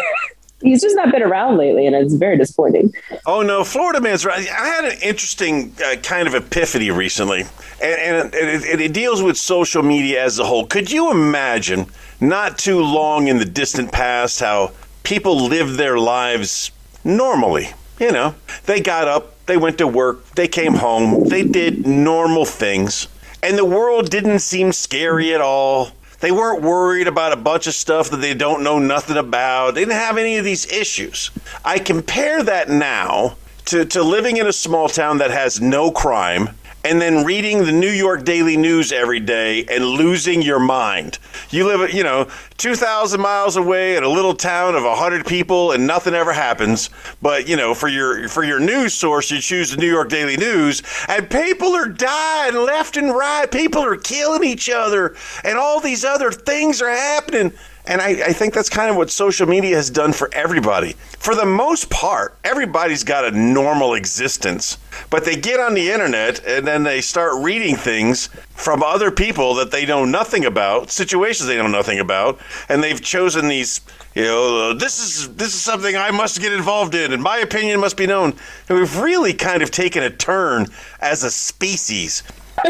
[0.63, 2.93] He's just not been around lately, and it's very disappointing.
[3.25, 4.47] Oh no, Florida man's right.
[4.49, 7.41] I had an interesting uh, kind of epiphany recently,
[7.81, 10.65] and, and it, it, it deals with social media as a whole.
[10.65, 11.87] Could you imagine,
[12.21, 14.71] not too long in the distant past, how
[15.03, 16.71] people lived their lives
[17.03, 17.69] normally?
[17.99, 22.45] You know, they got up, they went to work, they came home, they did normal
[22.45, 23.07] things,
[23.43, 25.91] and the world didn't seem scary at all.
[26.23, 29.75] They weren't worried about a bunch of stuff that they don't know nothing about.
[29.75, 31.31] They didn't have any of these issues.
[31.65, 36.51] I compare that now to, to living in a small town that has no crime
[36.83, 41.17] and then reading the New York Daily News every day and losing your mind.
[41.49, 45.87] You live, you know, 2,000 miles away in a little town of 100 people and
[45.87, 46.89] nothing ever happens.
[47.21, 50.35] But, you know, for your for your news source, you choose the New York Daily
[50.35, 53.49] News and people are dying left and right.
[53.49, 57.53] People are killing each other and all these other things are happening.
[57.85, 60.93] And I, I think that's kind of what social media has done for everybody.
[61.17, 64.77] For the most part, everybody's got a normal existence,
[65.09, 69.55] but they get on the internet and then they start reading things from other people
[69.55, 73.81] that they know nothing about, situations they know nothing about, and they've chosen these.
[74.15, 77.79] You know, this is this is something I must get involved in, and my opinion
[77.79, 78.33] must be known.
[78.69, 80.67] And we've really kind of taken a turn
[81.01, 82.21] as a species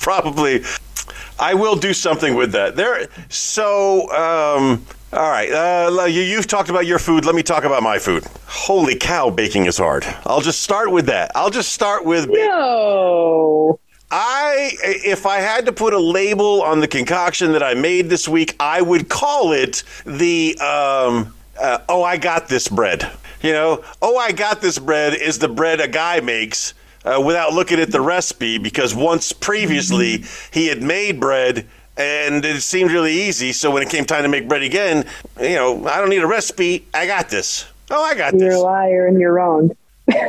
[0.00, 0.62] probably
[1.38, 2.76] I will do something with that.
[2.76, 3.08] There.
[3.28, 5.50] So, um, all right.
[5.50, 7.24] Uh, you, you've talked about your food.
[7.24, 8.24] Let me talk about my food.
[8.46, 10.04] Holy cow, baking is hard.
[10.26, 11.30] I'll just start with that.
[11.34, 12.28] I'll just start with.
[12.28, 13.80] No.
[14.10, 18.26] I, if I had to put a label on the concoction that I made this
[18.26, 20.56] week, I would call it the.
[20.58, 23.10] Um, uh, oh, I got this bread.
[23.42, 26.74] You know, oh, I got this bread is the bread a guy makes
[27.08, 31.66] uh, without looking at the recipe because once previously he had made bread
[31.96, 33.52] and it seemed really easy.
[33.52, 35.04] So when it came time to make bread again,
[35.40, 36.86] you know, I don't need a recipe.
[36.94, 37.66] I got this.
[37.90, 38.58] Oh, I got You're this.
[38.58, 39.76] a liar and you're wrong.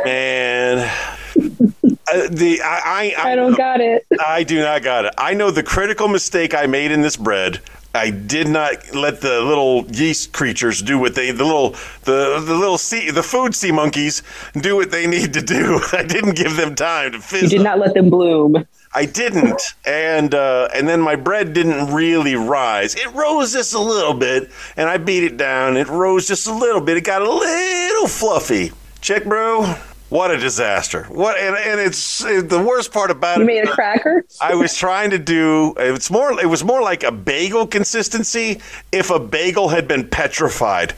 [0.05, 4.05] And uh, the I, I, I don't got it.
[4.19, 5.13] I do not got it.
[5.17, 7.61] I know the critical mistake I made in this bread.
[7.93, 11.71] I did not let the little yeast creatures do what they the little
[12.03, 14.21] the the little sea the food sea monkeys
[14.53, 15.79] do what they need to do.
[15.91, 17.43] I didn't give them time to fizz.
[17.43, 18.65] You did not let them bloom.
[18.93, 22.95] I didn't, and uh, and then my bread didn't really rise.
[22.95, 25.77] It rose just a little bit, and I beat it down.
[25.77, 26.97] It rose just a little bit.
[26.97, 28.71] It got a little fluffy.
[29.01, 29.75] Check, bro.
[30.09, 31.03] What a disaster!
[31.05, 33.45] What and, and it's the worst part about You it.
[33.45, 34.25] made a cracker?
[34.41, 38.59] I was trying to do it's more it was more like a bagel consistency
[38.91, 40.95] if a bagel had been petrified.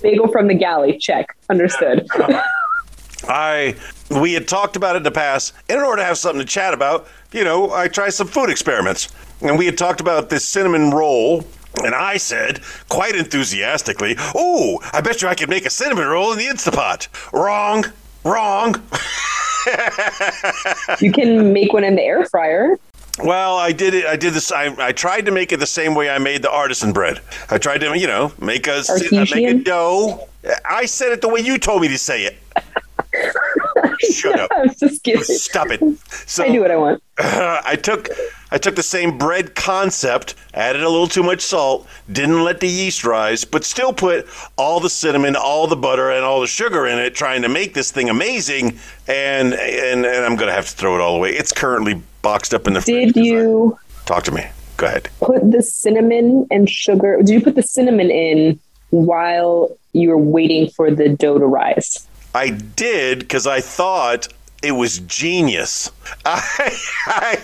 [0.00, 0.96] Bagel from the galley.
[0.98, 1.36] Check.
[1.50, 2.06] Understood.
[3.28, 3.76] I
[4.10, 5.52] we had talked about it in the past.
[5.68, 9.08] In order to have something to chat about, you know, I try some food experiments.
[9.42, 11.44] And we had talked about this cinnamon roll
[11.84, 16.32] and I said, quite enthusiastically, "Oh, I bet you I could make a cinnamon roll
[16.32, 17.84] in the Instapot." Wrong.
[18.24, 18.74] Wrong.
[21.00, 22.78] You can make one in the air fryer.
[23.18, 24.04] Well, I did it.
[24.06, 24.52] I did this.
[24.52, 27.20] I, I tried to make it the same way I made the artisan bread.
[27.50, 30.28] I tried to, you know, make a make a dough.
[30.64, 32.36] I said it the way you told me to say it.
[34.12, 34.50] Shut up.
[34.54, 35.22] I was just kidding.
[35.22, 35.80] Stop it.
[36.10, 37.02] So I do what I want.
[37.18, 38.08] I took
[38.50, 42.68] I took the same bread concept, added a little too much salt, didn't let the
[42.68, 44.26] yeast rise, but still put
[44.56, 47.74] all the cinnamon, all the butter, and all the sugar in it, trying to make
[47.74, 48.78] this thing amazing.
[49.08, 51.30] And and, and I'm gonna have to throw it all away.
[51.30, 53.14] It's currently boxed up in the fridge.
[53.14, 54.46] Did I- you talk to me?
[54.76, 55.08] Go ahead.
[55.20, 57.16] put the cinnamon and sugar?
[57.18, 62.06] Did you put the cinnamon in while you were waiting for the dough to rise?
[62.34, 64.28] I did because I thought
[64.66, 65.90] it was genius.
[66.24, 67.38] I, I,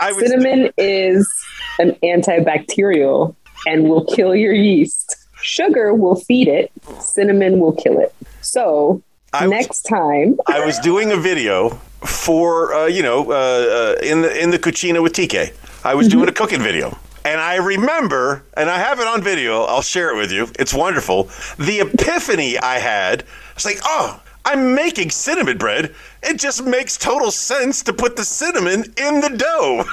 [0.00, 1.30] I was Cinnamon is
[1.78, 3.34] an antibacterial
[3.66, 5.16] and will kill your yeast.
[5.42, 6.72] Sugar will feed it.
[7.00, 8.14] Cinnamon will kill it.
[8.40, 11.70] So I next time, I was doing a video
[12.00, 15.52] for uh, you know uh, uh, in the in the cucina with TK.
[15.84, 16.96] I was doing a cooking video.
[17.22, 19.64] And I remember, and I have it on video.
[19.64, 20.48] I'll share it with you.
[20.58, 21.24] It's wonderful.
[21.58, 23.24] The epiphany I had.
[23.54, 25.94] It's like, oh, I'm making cinnamon bread.
[26.24, 29.84] It just makes total sense to put the cinnamon in the dough.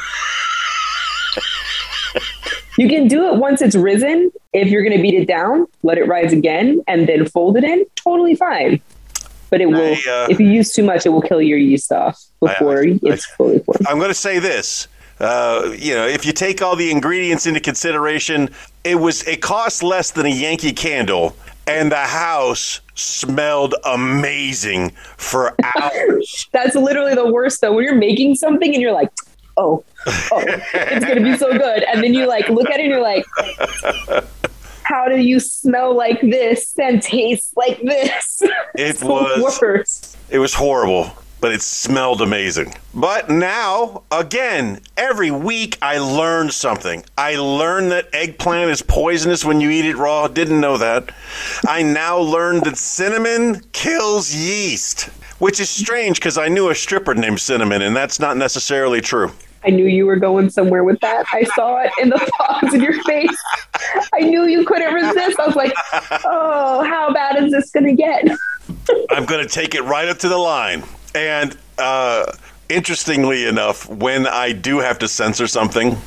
[2.79, 4.31] you can do it once it's risen.
[4.53, 7.63] If you're going to beat it down, let it rise again and then fold it
[7.63, 7.85] in.
[7.95, 8.81] Totally fine.
[9.51, 11.91] But it will, I, uh, if you use too much, it will kill your yeast
[11.91, 13.85] off before I- it's fully formed.
[13.87, 14.87] I'm going to say this.
[15.19, 18.49] Uh, you know, if you take all the ingredients into consideration,
[18.83, 21.35] it was it cost less than a Yankee Candle,
[21.67, 26.47] and the house smelled amazing for hours.
[26.53, 27.73] That's literally the worst though.
[27.73, 29.11] When you're making something and you're like,
[29.57, 30.43] oh, oh,
[30.73, 31.83] it's gonna be so good.
[31.83, 33.25] And then you like look at it and you're like,
[34.83, 38.41] how do you smell like this and taste like this?
[38.75, 42.73] It was it was horrible, but it smelled amazing.
[42.93, 47.03] But now, again, every week I learned something.
[47.17, 50.27] I learned that eggplant is poisonous when you eat it raw.
[50.27, 51.11] Didn't know that.
[51.67, 55.03] I now learned that cinnamon kills yeast,
[55.39, 59.31] which is strange because I knew a stripper named Cinnamon, and that's not necessarily true.
[59.63, 61.25] I knew you were going somewhere with that.
[61.33, 63.37] I saw it in the pause in your face.
[64.13, 65.39] I knew you couldn't resist.
[65.39, 65.73] I was like,
[66.25, 68.27] oh, how bad is this gonna get?
[69.09, 70.83] I'm going to take it right up to the line.
[71.17, 72.31] And uh,
[72.69, 75.97] interestingly enough, when I do have to censor something,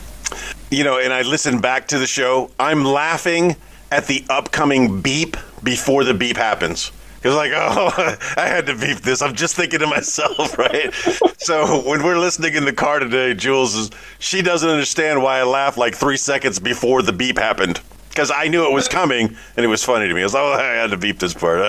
[0.70, 3.56] you know, and I listen back to the show, I'm laughing
[3.90, 6.92] at the upcoming beep before the beep happens.
[7.24, 9.20] It's like, oh, I had to beep this.
[9.20, 10.94] I'm just thinking to myself, right?
[11.38, 13.90] so when we're listening in the car today, Jules is
[14.20, 17.80] she doesn't understand why I laughed like three seconds before the beep happened
[18.10, 20.20] because I knew it was coming and it was funny to me.
[20.20, 21.60] I was like, oh, I had to beep this part.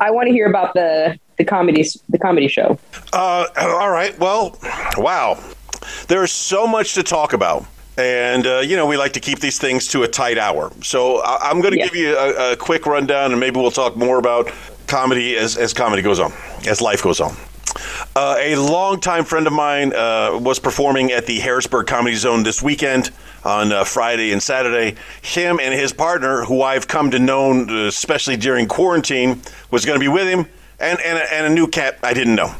[0.00, 2.78] I want to hear about the the comedy the comedy show.
[3.12, 4.18] Uh, all right.
[4.18, 4.58] Well,
[4.96, 5.38] wow.
[6.08, 7.66] There's so much to talk about.
[7.98, 10.72] And, uh, you know, we like to keep these things to a tight hour.
[10.82, 11.84] So I- I'm going to Yeah.
[11.86, 14.50] give you a, a quick rundown, and maybe we'll talk more about
[14.86, 16.32] comedy as, as comedy goes on,
[16.66, 17.36] as life goes on.
[18.16, 22.62] Uh, a longtime friend of mine uh, was performing at the Harrisburg Comedy Zone this
[22.62, 23.10] weekend
[23.44, 24.96] on uh, Friday and Saturday.
[25.22, 29.98] Him and his partner, who I've come to know, uh, especially during quarantine, was going
[29.98, 30.46] to be with him,
[30.82, 32.54] and, and, a, and a new cat I didn't know.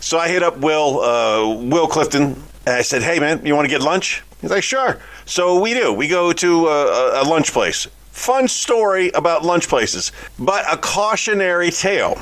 [0.00, 3.66] So I hit up Will, uh, Will Clifton, and I said, "Hey, man, you want
[3.66, 5.92] to get lunch?" He's like, "Sure." So we do.
[5.92, 7.86] We go to a, a, a lunch place.
[8.10, 12.20] Fun story about lunch places, but a cautionary tale.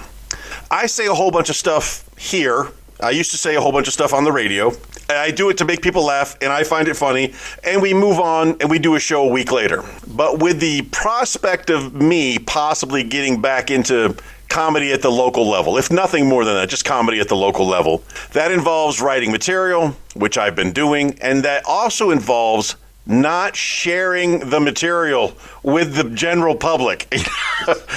[0.71, 2.69] I say a whole bunch of stuff here.
[3.01, 4.73] I used to say a whole bunch of stuff on the radio.
[5.09, 7.33] I do it to make people laugh, and I find it funny.
[7.65, 9.85] And we move on and we do a show a week later.
[10.07, 14.17] But with the prospect of me possibly getting back into
[14.49, 17.67] comedy at the local level, if nothing more than that, just comedy at the local
[17.67, 22.77] level, that involves writing material, which I've been doing, and that also involves
[23.09, 25.33] not sharing the material
[25.63, 27.13] with the general public.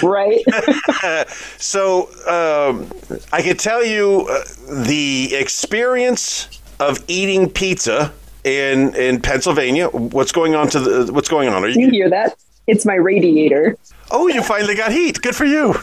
[0.02, 0.44] Right?
[1.58, 2.92] so um,
[3.32, 4.44] I can tell you uh,
[4.84, 8.12] the experience of eating pizza
[8.44, 9.88] in in Pennsylvania.
[9.90, 11.64] What's going on to the what's going on?
[11.64, 11.92] Are you you?
[11.92, 12.38] hear that?
[12.72, 13.78] It's my radiator.
[14.12, 15.22] Oh, you finally got heat.
[15.22, 15.76] Good for you.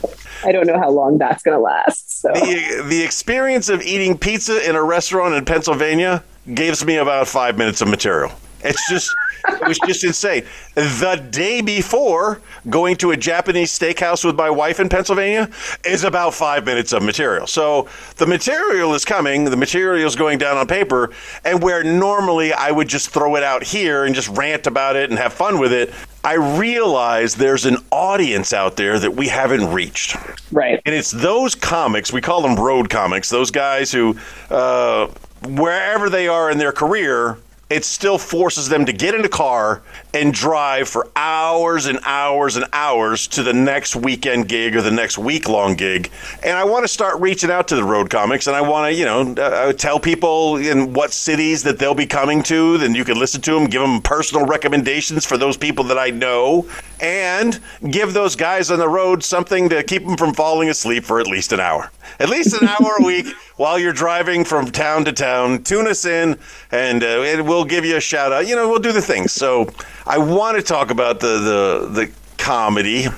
[0.42, 2.22] I don't know how long that's going to last.
[2.22, 6.24] So the the experience of eating pizza in a restaurant in Pennsylvania
[6.54, 8.32] gives me about five minutes of material.
[8.62, 9.14] It's just
[9.48, 10.44] it was just insane.
[10.74, 15.48] The day before going to a Japanese steakhouse with my wife in Pennsylvania
[15.84, 17.46] is about five minutes of material.
[17.46, 21.10] So the material is coming, the material is going down on paper,
[21.44, 25.10] and where normally I would just throw it out here and just rant about it
[25.10, 25.94] and have fun with it,
[26.24, 30.16] I realize there's an audience out there that we haven't reached.
[30.52, 30.80] right.
[30.84, 34.18] And it's those comics, we call them road comics, those guys who,
[34.50, 35.06] uh,
[35.44, 37.38] wherever they are in their career,
[37.70, 39.82] it still forces them to get in a car
[40.14, 44.90] and drive for hours and hours and hours to the next weekend gig or the
[44.90, 46.10] next week long gig.
[46.42, 48.98] And I want to start reaching out to the road comics and I want to,
[48.98, 52.78] you know, uh, tell people in what cities that they'll be coming to.
[52.78, 56.10] Then you can listen to them, give them personal recommendations for those people that I
[56.10, 56.68] know,
[57.00, 61.20] and give those guys on the road something to keep them from falling asleep for
[61.20, 61.90] at least an hour.
[62.18, 65.62] At least an hour a week while you're driving from town to town.
[65.62, 66.38] Tune us in,
[66.70, 68.46] and, uh, and we'll give you a shout out.
[68.46, 69.32] You know, we'll do the things.
[69.32, 69.68] So
[70.08, 73.08] I want to talk about the the, the comedy.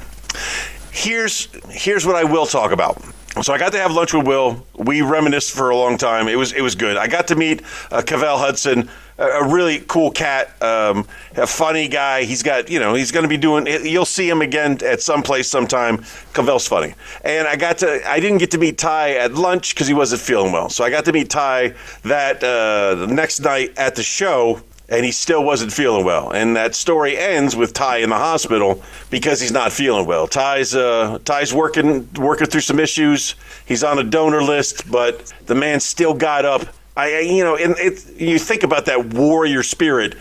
[0.90, 3.00] Here's here's what I will talk about.
[3.42, 4.66] So I got to have lunch with Will.
[4.74, 6.26] We reminisced for a long time.
[6.26, 6.96] It was it was good.
[6.96, 7.62] I got to meet
[7.92, 12.24] uh, Cavell Hudson, a, a really cool cat, um, a funny guy.
[12.24, 13.68] He's got you know he's going to be doing.
[13.68, 15.98] You'll see him again at some place sometime.
[16.34, 18.10] Cavell's funny, and I got to.
[18.10, 20.68] I didn't get to meet Ty at lunch because he wasn't feeling well.
[20.68, 24.60] So I got to meet Ty that uh, the next night at the show
[24.90, 26.30] and he still wasn't feeling well.
[26.30, 30.26] And that story ends with Ty in the hospital because he's not feeling well.
[30.26, 33.36] Ty's uh, Ty's working working through some issues.
[33.66, 36.62] He's on a donor list, but the man still got up.
[36.96, 40.16] I, you know, and it, you think about that warrior spirit.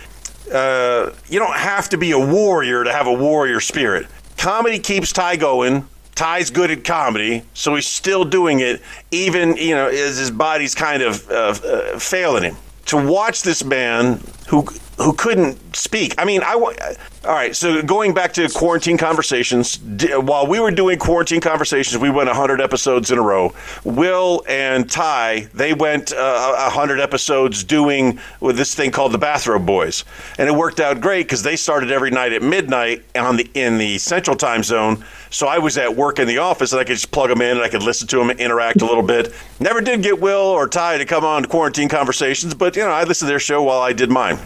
[0.53, 4.07] Uh, you don't have to be a warrior to have a warrior spirit.
[4.37, 5.87] Comedy keeps Ty going.
[6.15, 10.75] Ty's good at comedy, so he's still doing it, even you know as his body's
[10.75, 12.57] kind of uh, uh, failing him
[12.89, 14.65] to watch this man who
[14.97, 16.13] who couldn't speak.
[16.17, 17.55] I mean, I all right.
[17.55, 22.27] So going back to quarantine conversations, d- while we were doing quarantine conversations, we went
[22.27, 23.53] 100 episodes in a row.
[23.85, 29.65] Will and Ty they went uh, 100 episodes doing with this thing called the Bathrobe
[29.65, 30.03] Boys,
[30.37, 33.77] and it worked out great because they started every night at midnight on the in
[33.77, 35.05] the Central Time Zone.
[35.29, 37.51] So I was at work in the office and I could just plug them in
[37.51, 39.31] and I could listen to them and interact a little bit.
[39.59, 42.89] Never did get Will or Ty to come on to quarantine conversations, but you know
[42.89, 44.38] I listened to their show while I did mine.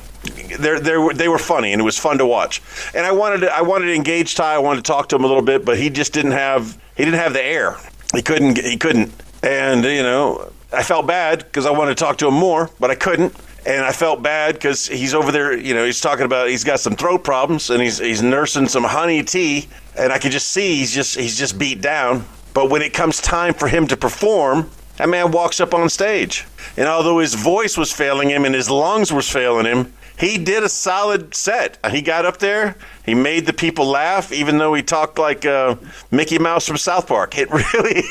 [0.60, 2.62] They're, they're, they were funny and it was fun to watch.
[2.96, 4.56] And I wanted to, I wanted to engage Ty.
[4.56, 7.04] I wanted to talk to him a little bit, but he just didn't have he
[7.04, 7.78] didn't have the air.
[8.14, 9.12] He couldn't he couldn't.
[9.42, 12.90] And you know I felt bad because I wanted to talk to him more, but
[12.90, 13.36] I couldn't.
[13.66, 16.82] And I felt bad because he's over there, you know, he's talking about he's got
[16.82, 19.68] some throat problems and he's he's nursing some honey tea,
[19.98, 22.26] and I could just see he's just he's just beat down.
[22.54, 26.46] But when it comes time for him to perform, that man walks up on stage,
[26.78, 30.64] and although his voice was failing him and his lungs was failing him, he did
[30.64, 31.80] a solid set.
[31.92, 32.76] He got up there,
[33.06, 35.76] he made the people laugh, even though he talked like uh,
[36.12, 37.38] Mickey Mouse from South Park.
[37.38, 38.04] It really.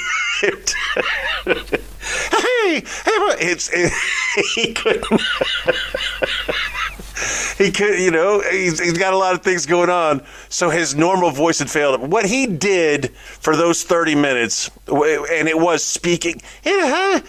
[0.43, 0.74] It,
[1.47, 2.83] hey, hey,
[3.39, 3.93] it's it,
[4.55, 5.07] he couldn't.
[7.59, 10.22] He could, you know, he's, he's got a lot of things going on.
[10.48, 12.00] So his normal voice had failed.
[12.11, 17.20] What he did for those 30 minutes, and it was speaking, it,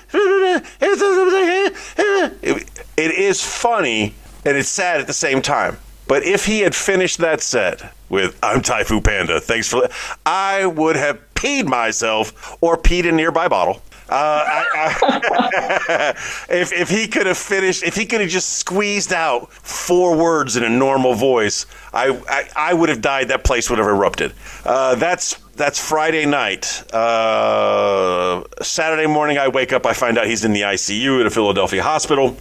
[2.98, 4.14] is funny
[4.46, 5.78] and it's sad at the same time.
[6.08, 9.88] But if he had finished that set with "I'm Taifu Panda," thanks for,
[10.26, 13.82] I would have peed myself or peed a nearby bottle.
[14.14, 16.14] Uh, I, I,
[16.50, 20.56] if if he could have finished, if he could have just squeezed out four words
[20.56, 23.30] in a normal voice, I I, I would have died.
[23.30, 24.34] That place would have erupted.
[24.64, 26.84] Uh, that's that's Friday night.
[26.94, 29.88] Uh, Saturday morning, I wake up.
[29.88, 32.38] I find out he's in the ICU at a Philadelphia hospital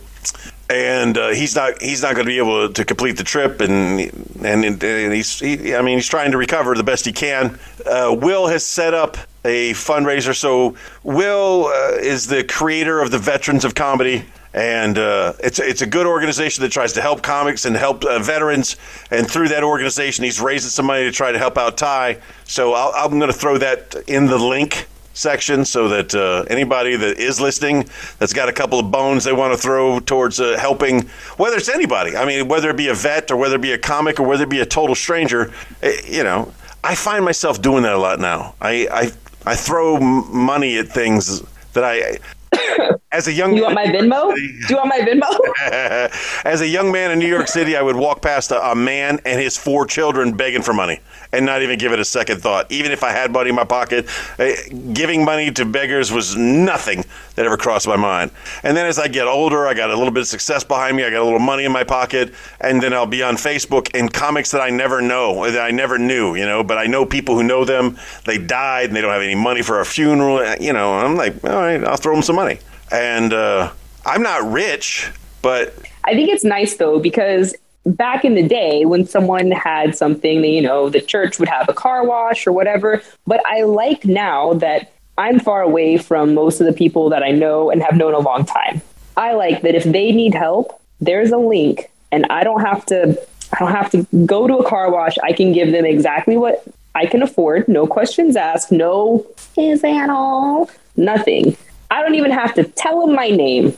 [0.72, 4.00] and uh, he's not he's not going to be able to complete the trip, and
[4.44, 7.58] and, and he's he, I mean he's trying to recover the best he can.
[7.84, 10.34] Uh, Will has set up a fundraiser.
[10.34, 14.24] So Will uh, is the creator of the Veterans of Comedy.
[14.54, 18.18] And uh, it's it's a good organization that tries to help comics and help uh,
[18.18, 18.76] veterans.
[19.10, 22.18] And through that organization, he's raising some money to try to help out Ty.
[22.44, 26.96] So I'll, I'm going to throw that in the link section so that uh, anybody
[26.96, 27.88] that is listening
[28.18, 31.02] that's got a couple of bones they want to throw towards uh, helping,
[31.36, 33.78] whether it's anybody, I mean, whether it be a vet or whether it be a
[33.78, 35.52] comic or whether it be a total stranger,
[35.82, 36.52] eh, you know,
[36.84, 38.54] I find myself doing that a lot now.
[38.60, 39.12] I I,
[39.46, 41.42] I throw money at things
[41.72, 42.18] that I.
[43.12, 44.34] As a young You want my Venmo?
[44.34, 45.28] York Do you want my Venmo?
[46.44, 49.20] As a young man in New York City, I would walk past a, a man
[49.26, 51.00] and his four children begging for money
[51.32, 52.70] and not even give it a second thought.
[52.70, 54.06] Even if I had money in my pocket,
[54.38, 54.54] eh,
[54.92, 57.04] giving money to beggars was nothing
[57.34, 58.30] that ever crossed my mind.
[58.62, 61.04] And then as I get older, I got a little bit of success behind me,
[61.04, 64.12] I got a little money in my pocket, and then I'll be on Facebook and
[64.12, 67.34] comics that I never know, that I never knew, you know, but I know people
[67.34, 67.98] who know them.
[68.26, 70.94] They died and they don't have any money for a funeral, eh, you know.
[70.94, 72.58] I'm like, all right, I'll throw them some money.
[72.90, 73.72] And uh,
[74.04, 75.10] I'm not rich,
[75.40, 75.74] but
[76.04, 77.54] I think it's nice though because
[77.84, 81.74] back in the day when someone had something, you know, the church would have a
[81.74, 83.02] car wash or whatever.
[83.26, 87.30] But I like now that I'm far away from most of the people that I
[87.30, 88.80] know and have known a long time.
[89.16, 93.20] I like that if they need help, there's a link and I don't have to
[93.52, 95.18] I don't have to go to a car wash.
[95.22, 96.64] I can give them exactly what
[96.94, 99.26] I can afford, no questions asked, no
[99.56, 100.70] is that all?
[100.96, 101.56] Nothing.
[101.90, 103.76] I don't even have to tell them my name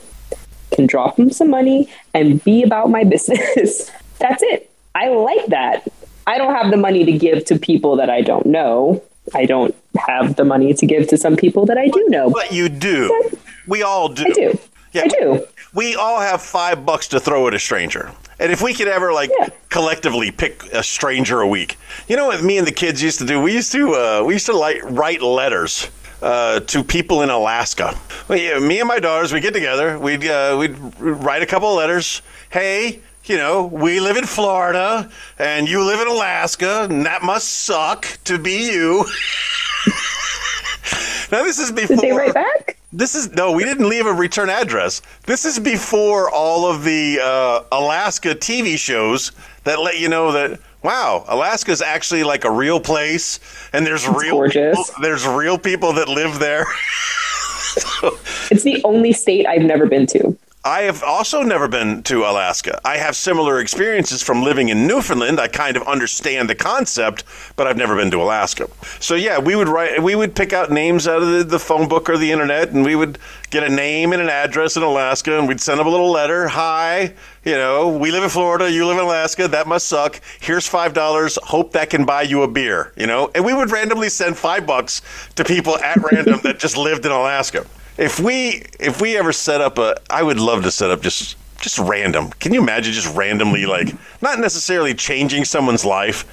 [0.75, 3.89] can drop them some money and be about my business.
[4.19, 4.69] That's it.
[4.93, 5.87] I like that.
[6.27, 9.01] I don't have the money to give to people that I don't know.
[9.33, 12.29] I don't have the money to give to some people that I do know.
[12.29, 13.31] But you do.
[13.67, 14.23] We all do.
[14.25, 14.59] I do.
[14.93, 15.01] Yeah.
[15.03, 15.45] I do.
[15.73, 18.11] We all have five bucks to throw at a stranger.
[18.39, 19.49] And if we could ever like Yeah.
[19.69, 23.25] collectively pick a stranger a week, you know what me and the kids used to
[23.25, 23.41] do?
[23.41, 25.89] We used to uh, we used to like write letters
[26.21, 27.97] uh, to people in Alaska.
[28.27, 31.69] Well, yeah, me and my daughters, we get together, we'd uh, we'd write a couple
[31.69, 32.21] of letters.
[32.49, 35.09] Hey, you know, we live in Florida
[35.39, 39.05] and you live in Alaska, and that must suck to be you.
[41.31, 42.77] now this is before Did they write back?
[42.93, 45.01] this is no, we didn't leave a return address.
[45.23, 49.31] This is before all of the uh, Alaska TV shows
[49.63, 53.39] that let you know that wow, Alaska is actually like a real place,
[53.73, 54.77] and there's real gorgeous.
[54.77, 56.65] people, there's real people that live there.
[58.51, 60.37] It's the only state I've never been to.
[60.67, 62.81] I have also never been to Alaska.
[62.83, 65.39] I have similar experiences from living in Newfoundland.
[65.39, 67.23] I kind of understand the concept,
[67.55, 68.67] but I've never been to Alaska.
[68.99, 71.87] So yeah, we would write, we would pick out names out of the, the phone
[71.87, 73.19] book or the internet, and we would
[73.51, 76.47] get a name and an address in Alaska, and we'd send them a little letter.
[76.47, 77.13] Hi,
[77.43, 79.47] you know, we live in Florida, you live in Alaska.
[79.47, 80.19] That must suck.
[80.39, 81.37] Here's five dollars.
[81.43, 82.91] Hope that can buy you a beer.
[82.97, 85.03] You know, and we would randomly send five bucks
[85.35, 87.67] to people at random that just lived in Alaska.
[87.97, 91.37] If we if we ever set up a, I would love to set up just
[91.59, 92.29] just random.
[92.39, 96.25] Can you imagine just randomly like not necessarily changing someone's life,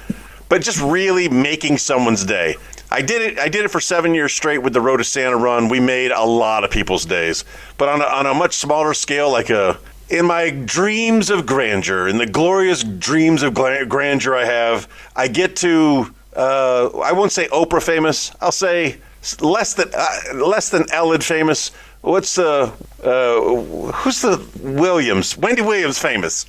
[0.49, 2.55] but just really making someone's day.
[2.91, 3.39] I did it.
[3.39, 5.67] I did it for seven years straight with the Road to Santa run.
[5.67, 7.43] We made a lot of people's days,
[7.77, 12.07] but on a, on a much smaller scale, like a in my dreams of grandeur,
[12.07, 16.13] in the glorious dreams of grandeur I have, I get to.
[16.35, 18.31] Uh, I won't say Oprah famous.
[18.41, 18.97] I'll say
[19.41, 21.71] less than uh, less than Ellen famous.
[22.01, 22.71] What's uh,
[23.05, 25.37] uh who's the Williams?
[25.37, 26.45] Wendy Williams famous.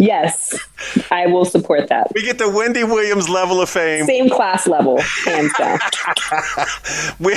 [0.00, 0.58] Yes,
[1.10, 2.08] I will support that.
[2.14, 4.06] we get the Wendy Williams level of fame.
[4.06, 5.78] Same class level, hands down.
[7.20, 7.36] we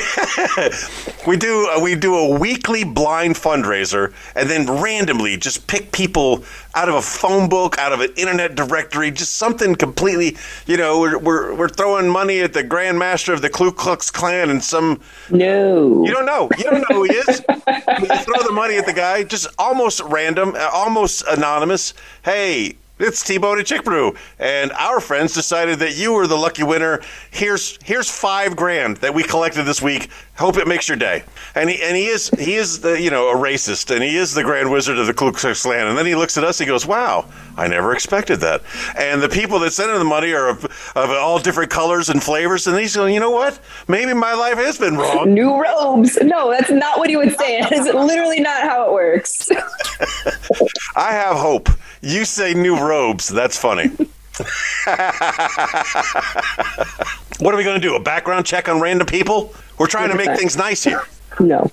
[1.28, 6.44] we do uh, we do a weekly blind fundraiser and then randomly just pick people
[6.76, 10.36] out of a phone book out of an internet directory just something completely
[10.66, 14.12] you know we're we're, we're throwing money at the grand master of the Ku Klux
[14.12, 15.00] Klan and some
[15.32, 16.06] No.
[16.06, 18.94] you don't know you don't know who he is you throw the money at the
[18.94, 21.94] guy just almost random uh, almost anonymous
[22.24, 26.64] hey it's T-Bone and Chick Brew, and our friends decided that you were the lucky
[26.64, 27.00] winner.
[27.30, 30.10] Here's here's five grand that we collected this week.
[30.38, 31.24] Hope it makes your day.
[31.56, 34.36] And he and he is he is the you know a racist, and he is
[34.36, 35.88] the Grand Wizard of the Ku Klux Klan.
[35.88, 37.26] And then he looks at us, he goes, "Wow,
[37.58, 38.62] I never expected that."
[38.96, 40.66] And the people that sent him the money are of,
[40.96, 43.60] of all different colors and flavors, and he's going, "You know what?
[43.88, 46.20] Maybe my life has been wrong." New robes.
[46.22, 47.58] No, that's not what he would say.
[47.60, 49.50] It's literally not how it works.
[50.96, 51.68] I have hope.
[52.02, 53.28] You say new robes.
[53.28, 53.88] That's funny.
[57.40, 57.96] what are we going to do?
[57.96, 59.52] A background check on random people?
[59.78, 61.04] We're trying to make things nice here.
[61.40, 61.70] No.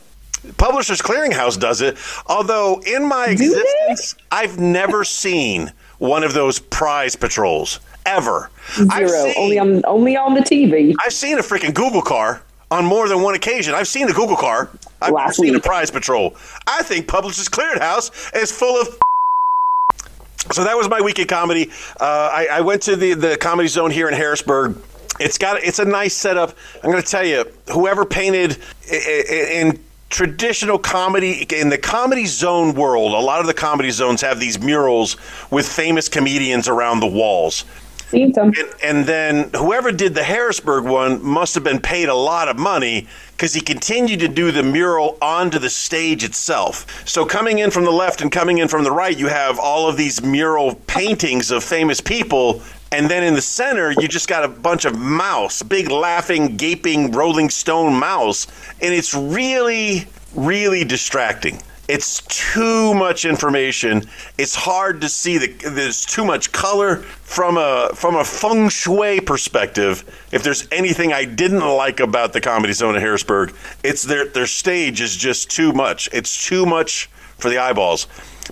[0.59, 1.97] Publishers Clearinghouse does it.
[2.27, 8.51] Although in my existence, I've never seen one of those prize patrols ever.
[8.91, 9.33] I've Zero.
[9.33, 10.95] seen, Only on only on the TV.
[11.03, 13.75] I've seen a freaking Google car on more than one occasion.
[13.75, 14.69] I've seen a Google car.
[15.01, 16.37] I've Last seen a prize patrol.
[16.67, 18.99] I think Publishers Clearinghouse is full of
[20.53, 21.71] so that was my weekend comedy.
[21.99, 24.77] Uh, I, I went to the, the comedy zone here in Harrisburg.
[25.21, 26.57] It's got it's a nice setup.
[26.83, 28.59] I'm going to tell you, whoever painted
[28.91, 29.79] in
[30.11, 34.61] traditional comedy in the comedy zone world, a lot of the comedy zones have these
[34.61, 35.17] murals
[35.51, 37.65] with famous comedians around the walls.
[38.57, 42.57] And, and then whoever did the Harrisburg one must have been paid a lot of
[42.57, 47.09] money because he continued to do the mural onto the stage itself.
[47.09, 49.89] So coming in from the left and coming in from the right, you have all
[49.89, 52.63] of these mural paintings of famous people.
[52.95, 57.11] And then in the center, you just got a bunch of mouse, big laughing, gaping,
[57.11, 58.47] rolling stone mouse.
[58.81, 61.61] And it's really, really distracting.
[61.89, 64.05] It's too much information.
[64.39, 69.19] It's hard to see the there's too much color from a from a feng shui
[69.19, 70.05] perspective.
[70.31, 74.47] If there's anything I didn't like about the Comedy Zone of Harrisburg, it's their their
[74.47, 76.09] stage is just too much.
[76.13, 77.07] It's too much
[77.39, 78.07] for the eyeballs.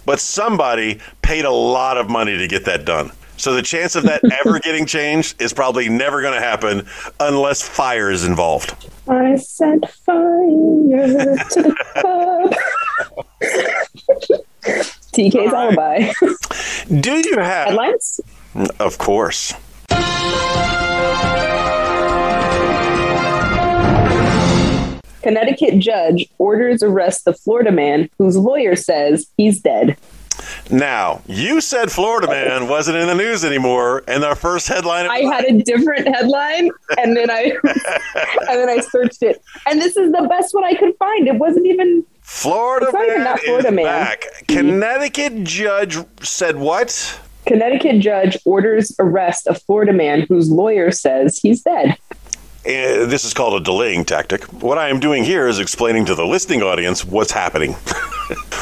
[0.04, 3.12] But somebody paid a lot of money to get that done.
[3.42, 6.86] So the chance of that ever getting changed is probably never going to happen
[7.18, 8.76] unless fire is involved.
[9.08, 12.54] I set fire to the club.
[15.12, 16.12] TK's alibi.
[17.00, 17.66] Do you have?
[17.66, 18.20] Headlines?
[18.78, 19.52] Of course.
[25.22, 29.96] Connecticut judge orders arrest the Florida man whose lawyer says he's dead.
[30.70, 35.06] Now, you said Florida man wasn't in the news anymore, and our first headline.
[35.06, 39.96] I had a different headline, and then I and then I searched it, and this
[39.96, 41.26] is the best one I could find.
[41.28, 43.84] It wasn't even Florida It's not man that Florida is man.
[43.84, 44.24] back.
[44.48, 47.20] Connecticut judge said what?
[47.44, 51.98] Connecticut judge orders arrest of Florida man whose lawyer says he's dead.
[52.64, 54.44] Uh, this is called a delaying tactic.
[54.62, 57.74] What I am doing here is explaining to the listening audience what's happening.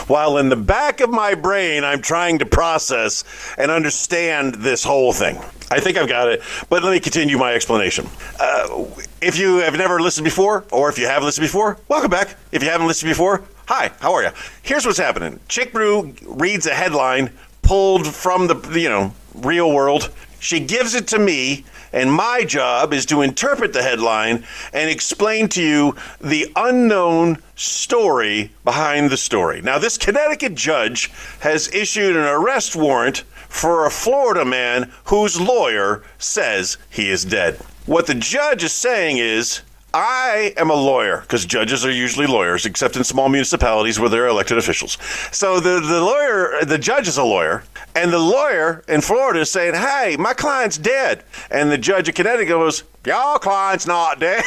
[0.07, 3.25] While in the back of my brain, I'm trying to process
[3.57, 5.37] and understand this whole thing.
[5.71, 8.09] I think I've got it, but let me continue my explanation.
[8.41, 8.87] Uh,
[9.21, 12.37] if you have never listened before, or if you have listened before, welcome back.
[12.51, 14.31] If you haven't listened before, hi, how are you?
[14.63, 17.31] Here's what's happening Chick Brew reads a headline
[17.63, 20.11] pulled from the, you know, real world.
[20.41, 25.49] She gives it to me, and my job is to interpret the headline and explain
[25.49, 29.61] to you the unknown story behind the story.
[29.61, 31.11] Now, this Connecticut judge
[31.41, 37.57] has issued an arrest warrant for a Florida man whose lawyer says he is dead.
[37.87, 39.63] What the judge is saying is,
[39.93, 44.29] I am a lawyer because judges are usually lawyers, except in small municipalities where they're
[44.29, 44.99] elected officials.
[45.33, 47.65] So the, the lawyer, the judge is a lawyer,
[47.97, 51.25] and the lawyer in Florida is saying, Hey, my client's dead.
[51.51, 54.45] And the judge in Connecticut goes, Your client's not dead.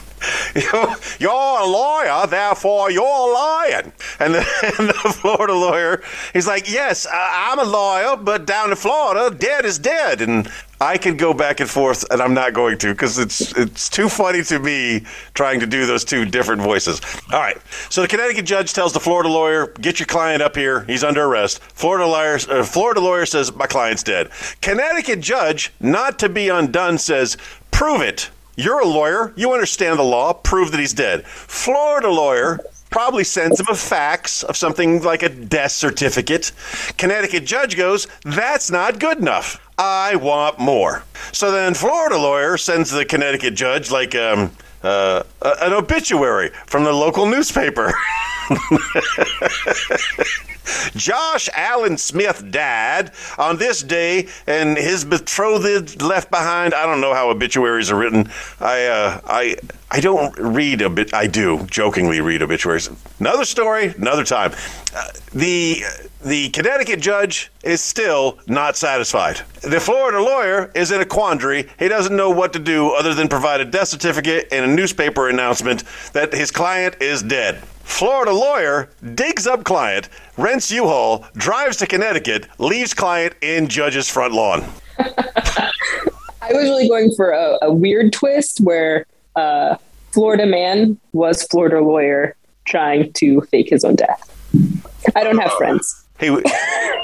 [1.18, 3.92] You're, a lawyer, therefore you're lying.
[4.20, 4.38] And the,
[4.78, 6.02] and the Florida lawyer,
[6.32, 10.20] he's like, Yes, I'm a lawyer, but down in Florida, dead is dead.
[10.20, 10.48] And
[10.80, 14.08] I could go back and forth, and I'm not going to because it's it's too
[14.08, 17.00] funny to me trying to do those two different voices.
[17.32, 17.56] All right.
[17.90, 20.84] So the Connecticut judge tells the Florida lawyer, "Get your client up here.
[20.84, 24.30] He's under arrest." Florida lawyer, uh, Florida lawyer says, "My client's dead."
[24.60, 27.36] Connecticut judge, not to be undone, says,
[27.70, 29.32] "Prove it." You're a lawyer.
[29.36, 30.32] You understand the law.
[30.32, 31.26] Prove that he's dead.
[31.26, 36.52] Florida lawyer probably sends him a fax of something like a death certificate.
[36.96, 39.60] Connecticut judge goes, That's not good enough.
[39.76, 41.02] I want more.
[41.32, 44.52] So then Florida lawyer sends the Connecticut judge like um,
[44.84, 47.92] uh, an obituary from the local newspaper.
[50.96, 56.74] Josh Allen Smith died on this day, and his betrothed left behind.
[56.74, 58.30] I don't know how obituaries are written.
[58.60, 59.56] I uh, I
[59.90, 61.12] I don't read a bit.
[61.12, 62.90] I do jokingly read obituaries.
[63.20, 64.52] Another story, another time.
[64.94, 65.82] Uh, the
[66.24, 69.42] the Connecticut judge is still not satisfied.
[69.62, 71.68] The Florida lawyer is in a quandary.
[71.78, 75.28] He doesn't know what to do other than provide a death certificate and a newspaper
[75.28, 77.62] announcement that his client is dead.
[77.84, 84.34] Florida lawyer digs up client, rents U-Haul, drives to Connecticut, leaves client in judge's front
[84.34, 84.64] lawn.
[84.98, 89.06] I was really going for a, a weird twist where
[89.36, 89.76] uh,
[90.12, 94.30] Florida man was Florida lawyer trying to fake his own death.
[95.14, 96.04] I don't have friends.
[96.18, 96.36] He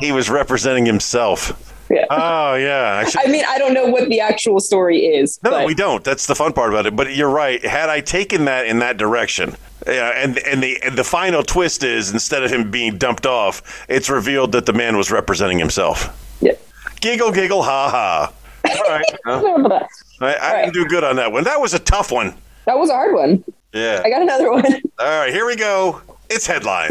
[0.01, 1.70] he was representing himself.
[1.91, 2.07] Yeah.
[2.09, 3.05] Oh yeah.
[3.05, 5.41] I I mean, I don't know what the actual story is.
[5.43, 6.05] No, but we don't.
[6.05, 6.95] That's the fun part about it.
[6.95, 7.65] But you're right.
[7.65, 11.83] Had I taken that in that direction, yeah, and and the and the final twist
[11.83, 16.17] is instead of him being dumped off, it's revealed that the man was representing himself.
[16.41, 16.53] Yeah.
[17.01, 18.33] Giggle, giggle, ha ha.
[18.65, 19.83] All right.
[20.21, 21.45] I, I didn't do good on that one.
[21.45, 22.35] That was a tough one.
[22.67, 23.43] That was a hard one.
[23.73, 24.03] Yeah.
[24.05, 24.65] I got another one.
[24.99, 26.03] All right, here we go.
[26.29, 26.91] It's headline.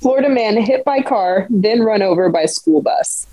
[0.00, 3.26] Florida man hit by car, then run over by school bus.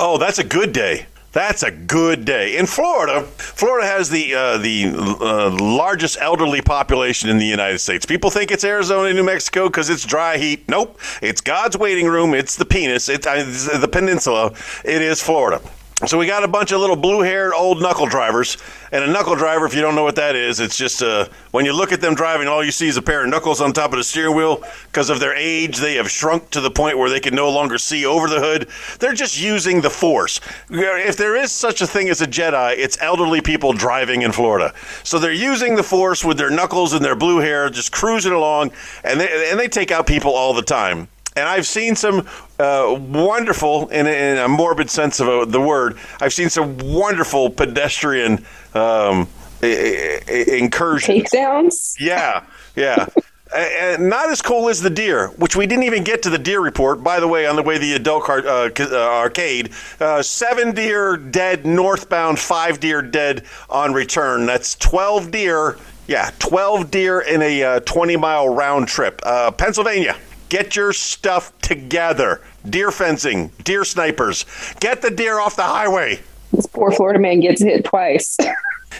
[0.00, 1.06] Oh, that's a good day.
[1.30, 2.56] That's a good day.
[2.56, 4.86] In Florida, Florida has the uh, the
[5.20, 8.06] uh, largest elderly population in the United States.
[8.06, 10.68] People think it's Arizona, New Mexico because it's dry heat.
[10.68, 12.34] Nope, it's God's waiting room.
[12.34, 13.08] It's the penis.
[13.08, 14.52] It's, uh, it's the peninsula.
[14.84, 15.60] It is Florida.
[16.06, 18.58] So we got a bunch of little blue-haired old knuckle drivers,
[18.90, 21.64] and a knuckle driver, if you don't know what that is, it's just uh, when
[21.64, 23.92] you look at them driving, all you see is a pair of knuckles on top
[23.92, 24.62] of the steering wheel.
[24.86, 27.78] Because of their age, they have shrunk to the point where they can no longer
[27.78, 28.68] see over the hood.
[28.98, 30.40] They're just using the force.
[30.68, 34.74] If there is such a thing as a Jedi, it's elderly people driving in Florida.
[35.04, 38.72] So they're using the force with their knuckles and their blue hair, just cruising along,
[39.04, 41.08] and they and they take out people all the time.
[41.36, 42.28] And I've seen some
[42.60, 47.50] uh, wonderful, in, in, a morbid sense of a, the word, I've seen some wonderful
[47.50, 49.28] pedestrian um,
[49.60, 51.30] incursions.
[51.30, 51.96] Takedowns?
[51.98, 52.44] Yeah,
[52.76, 53.06] yeah.
[53.54, 56.60] and not as cool as the deer, which we didn't even get to the deer
[56.60, 57.02] report.
[57.02, 59.70] By the way, on the way to the adult car, uh, uh, arcade,
[60.00, 64.46] uh, seven deer dead northbound, five deer dead on return.
[64.46, 65.78] That's 12 deer.
[66.06, 69.20] Yeah, 12 deer in a uh, 20 mile round trip.
[69.24, 70.16] Uh, Pennsylvania.
[70.48, 72.40] Get your stuff together.
[72.68, 74.44] Deer fencing, deer snipers.
[74.80, 76.20] Get the deer off the highway.
[76.52, 78.36] This poor Florida man gets hit twice.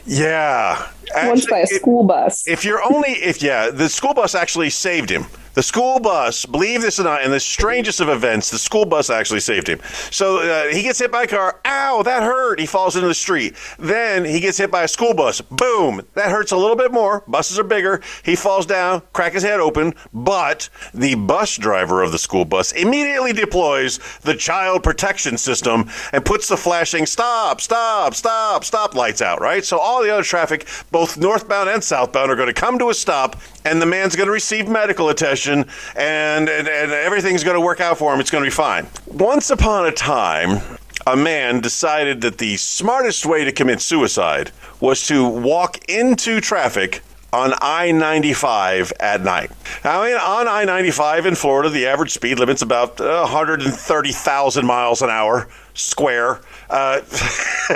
[0.06, 0.88] yeah.
[1.14, 2.48] Actually, Once by a school bus.
[2.48, 5.26] If you're only, if, yeah, the school bus actually saved him.
[5.54, 9.08] The school bus, believe this or not, in the strangest of events, the school bus
[9.08, 9.80] actually saved him.
[10.10, 11.60] So uh, he gets hit by a car.
[11.64, 12.58] Ow, that hurt.
[12.58, 13.54] He falls into the street.
[13.78, 15.40] Then he gets hit by a school bus.
[15.40, 17.22] Boom, that hurts a little bit more.
[17.28, 18.02] Buses are bigger.
[18.24, 19.94] He falls down, crack his head open.
[20.12, 26.24] But the bus driver of the school bus immediately deploys the child protection system and
[26.24, 29.64] puts the flashing stop, stop, stop, stop lights out, right?
[29.64, 32.94] So all the other traffic, both northbound and southbound, are going to come to a
[32.94, 37.60] stop and the man's going to receive medical attention and, and, and everything's going to
[37.60, 38.20] work out for him.
[38.20, 38.86] It's going to be fine.
[39.06, 40.60] Once upon a time,
[41.06, 47.02] a man decided that the smartest way to commit suicide was to walk into traffic
[47.32, 49.50] on I 95 at night.
[49.84, 55.48] Now, on I 95 in Florida, the average speed limit's about 130,000 miles an hour
[55.74, 56.40] square.
[56.70, 57.00] Uh,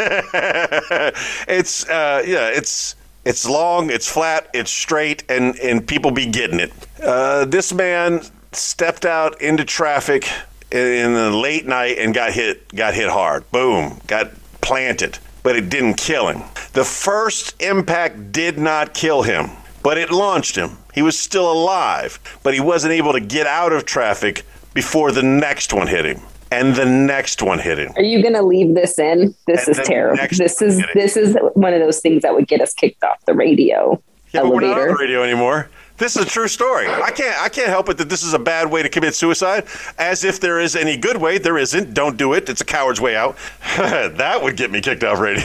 [1.49, 2.95] it's, uh, yeah, it's
[3.29, 6.73] it's long, it's flat, it's straight, and, and people be getting it.
[7.03, 8.23] Uh, this man
[8.53, 10.27] stepped out into traffic
[10.73, 13.49] in the late night and got hit got hit hard.
[13.51, 14.31] Boom, got
[14.63, 16.43] planted, but it didn't kill him.
[16.73, 19.51] The first impact did not kill him,
[19.83, 20.79] but it launched him.
[20.95, 25.23] He was still alive, but he wasn't able to get out of traffic before the
[25.23, 26.21] next one hit him
[26.51, 27.93] and the next one hit him.
[27.97, 29.35] Are you going to leave this in?
[29.47, 30.27] This and is terrible.
[30.31, 33.35] This is this is one of those things that would get us kicked off the
[33.35, 34.01] radio.
[34.33, 34.61] Yeah, elevator.
[34.61, 35.71] but we're not on the radio anymore.
[35.99, 36.87] This is a true story.
[36.87, 39.67] I can't I can't help it that this is a bad way to commit suicide.
[39.99, 41.39] As if there is any good way.
[41.39, 41.93] There isn't.
[41.93, 42.49] Don't do it.
[42.49, 43.37] It's a coward's way out.
[43.77, 45.45] that would get me kicked off radio.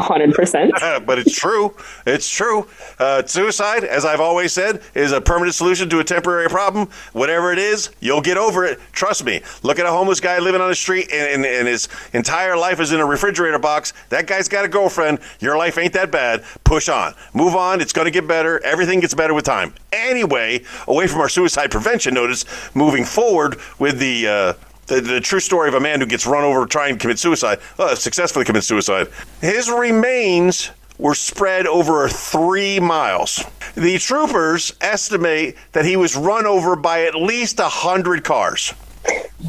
[0.00, 0.72] hundred percent.
[1.06, 1.76] But it's true.
[2.06, 2.66] It's true.
[2.98, 6.88] Uh, suicide, as I've always said, is a permanent solution to a temporary problem.
[7.12, 8.80] Whatever it is, you'll get over it.
[8.92, 9.40] Trust me.
[9.62, 12.80] Look at a homeless guy living on the street and, and, and his entire life
[12.80, 13.92] is in a refrigerator box.
[14.08, 15.20] That guy's got a girlfriend.
[15.40, 16.44] Your life ain't that bad.
[16.64, 17.14] Push on.
[17.34, 17.80] Move on.
[17.80, 18.62] It's going to get better.
[18.64, 23.98] Everything gets better with time anyway away from our suicide prevention notice moving forward with
[23.98, 24.52] the, uh,
[24.86, 27.58] the, the, true story of a man who gets run over trying to commit suicide,
[27.78, 29.08] uh, successfully commit suicide.
[29.40, 33.44] His remains were spread over three miles.
[33.74, 38.74] The troopers estimate that he was run over by at least a hundred cars.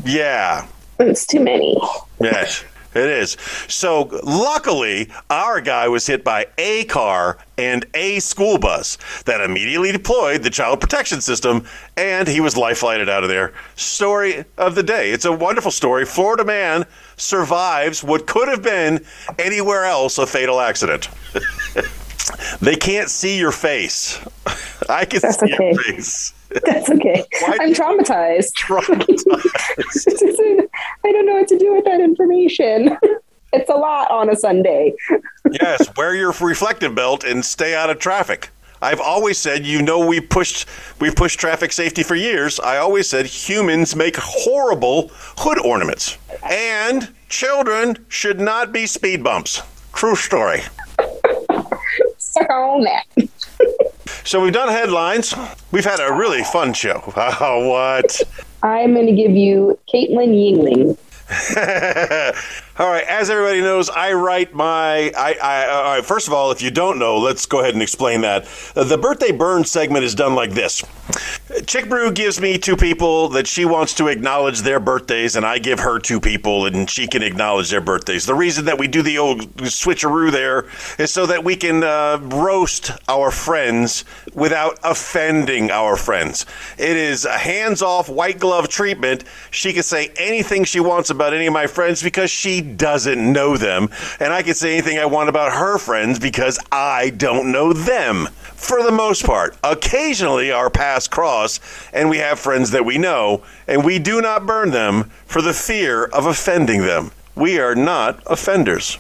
[0.04, 0.68] Yeah.
[1.00, 1.78] It's too many.
[2.20, 2.64] Yes.
[2.96, 3.38] It is.
[3.68, 9.92] So luckily, our guy was hit by a car and a school bus that immediately
[9.92, 11.66] deployed the child protection system,
[11.98, 13.54] and he was life flighted out of there.
[13.76, 15.12] Story of the day.
[15.12, 16.06] It's a wonderful story.
[16.06, 16.86] Florida man
[17.18, 19.04] survives what could have been
[19.40, 21.10] anywhere else a fatal accident.
[22.62, 24.20] they can't see your face.
[24.90, 25.72] I can That's see okay.
[25.72, 26.34] your face.
[26.66, 27.24] That's okay.
[27.42, 28.54] Why I'm traumatized.
[28.54, 29.24] traumatized.
[31.06, 32.98] I don't know what to do with that information.
[33.54, 34.94] it's a lot on a Sunday.
[35.52, 38.50] yes, wear your reflective belt and stay out of traffic.
[38.82, 40.68] I've always said, you know, we pushed
[41.00, 42.60] we've pushed traffic safety for years.
[42.60, 49.62] I always said humans make horrible hood ornaments, and children should not be speed bumps.
[49.94, 50.64] True story.
[52.18, 53.06] Suck on that.
[54.26, 55.36] So we've done headlines.
[55.72, 57.14] We've had a really fun show.
[57.46, 58.22] Oh, what?
[58.62, 60.98] I'm going to give you Caitlin Yingling.
[62.80, 65.12] all right, as everybody knows, I write my.
[65.16, 66.04] I, I all right.
[66.04, 68.48] First of all, if you don't know, let's go ahead and explain that.
[68.76, 70.84] Uh, the birthday burn segment is done like this:
[71.68, 75.60] Chick Brew gives me two people that she wants to acknowledge their birthdays, and I
[75.60, 78.26] give her two people, and she can acknowledge their birthdays.
[78.26, 80.66] The reason that we do the old switcheroo there
[80.98, 84.04] is so that we can uh, roast our friends
[84.34, 86.48] without offending our friends.
[86.80, 89.26] It is a hands off, white glove treatment.
[89.52, 93.58] She can say anything she wants about any of my friends because she doesn't know
[93.58, 93.90] them,
[94.20, 98.28] and I can say anything I want about her friends because I don't know them
[98.56, 99.56] for the most part.
[99.64, 101.60] Occasionally, our paths cross,
[101.92, 105.54] and we have friends that we know, and we do not burn them for the
[105.54, 107.12] fear of offending them.
[107.36, 108.98] We are not offenders.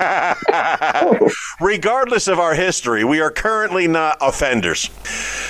[1.60, 4.90] Regardless of our history, we are currently not offenders.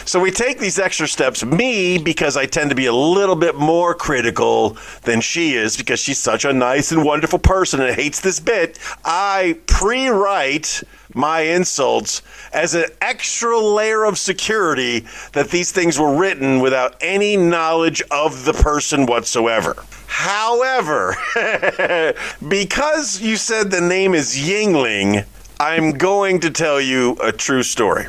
[0.05, 1.45] So we take these extra steps.
[1.45, 6.01] Me, because I tend to be a little bit more critical than she is, because
[6.01, 10.83] she's such a nice and wonderful person and hates this bit, I pre write
[11.15, 17.37] my insults as an extra layer of security that these things were written without any
[17.37, 19.77] knowledge of the person whatsoever.
[20.11, 21.17] However,
[22.49, 25.25] because you said the name is Yingling,
[25.61, 28.07] I'm going to tell you a true story.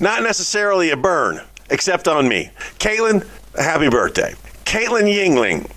[0.00, 2.50] Not necessarily a burn, except on me.
[2.78, 3.26] Caitlin,
[3.56, 4.34] happy birthday.
[4.64, 5.70] Caitlin Yingling.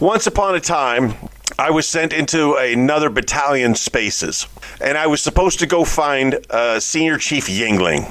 [0.00, 1.14] Once upon a time,
[1.58, 4.48] I was sent into another battalion spaces,
[4.80, 8.10] and I was supposed to go find uh, Senior Chief Yingling.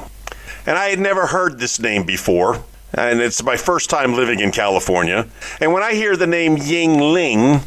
[0.65, 2.63] And I had never heard this name before,
[2.93, 5.27] and it's my first time living in California.
[5.61, 7.63] And when I hear the name Yingling,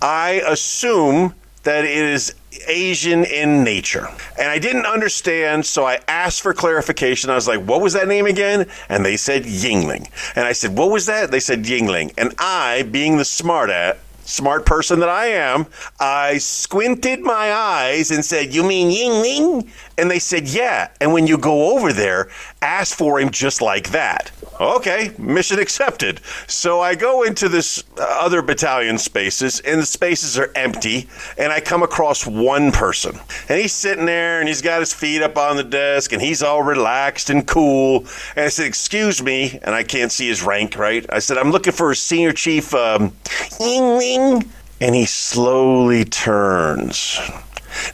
[0.00, 2.34] I assume that it is
[2.66, 4.08] Asian in nature.
[4.38, 7.30] And I didn't understand, so I asked for clarification.
[7.30, 8.66] I was like, what was that name again?
[8.88, 10.08] And they said Yingling.
[10.36, 11.30] And I said, what was that?
[11.30, 12.12] They said Yingling.
[12.18, 15.66] And I, being the smart at, smart person that I am,
[16.00, 19.68] I squinted my eyes and said, You mean Yingling?
[19.98, 20.88] And they said, Yeah.
[21.00, 22.30] And when you go over there,
[22.60, 24.30] ask for him just like that.
[24.60, 26.20] Okay, mission accepted.
[26.46, 31.52] So I go into this uh, other battalion spaces, and the spaces are empty, and
[31.52, 33.18] I come across one person.
[33.48, 36.42] And he's sitting there, and he's got his feet up on the desk, and he's
[36.42, 38.06] all relaxed and cool.
[38.36, 41.04] And I said, Excuse me, and I can't see his rank, right?
[41.10, 43.12] I said, I'm looking for a senior chief, um.
[44.80, 47.18] And he slowly turns.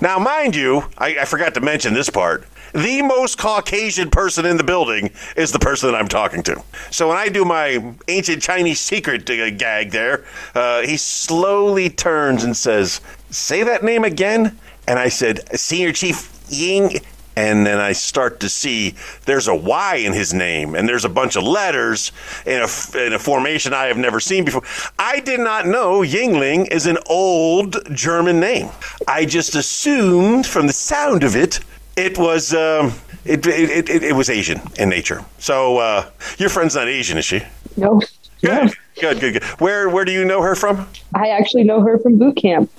[0.01, 2.47] Now, mind you, I, I, forgot to mention this part.
[2.73, 6.63] The most Caucasian person in the building is the person that I'm talking to.
[6.91, 10.25] So when I do my ancient Chinese secret uh, gag there,
[10.55, 13.01] uh, he slowly turns and says,
[13.31, 14.59] Say that name again.
[14.87, 17.01] And I said, Senior Chief Ying
[17.39, 21.09] and then I start to see there's a Y in his name, and there's a
[21.09, 22.11] bunch of letters
[22.45, 24.65] in a, in a formation I have never seen before.
[24.99, 28.71] I did not know Yingling is an old German name.
[29.07, 31.61] I just assumed from the sound of it,
[31.97, 32.55] it was.
[32.55, 35.23] Um, it, it, it, it, was Asian in nature.
[35.39, 37.43] So uh, your friend's not Asian, is she?
[37.77, 38.01] No.
[38.41, 39.45] Good, good, good, good.
[39.61, 40.89] Where where do you know her from?
[41.15, 42.71] I actually know her from boot camp.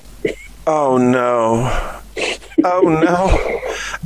[0.72, 1.64] Oh no.
[2.64, 3.28] Oh no!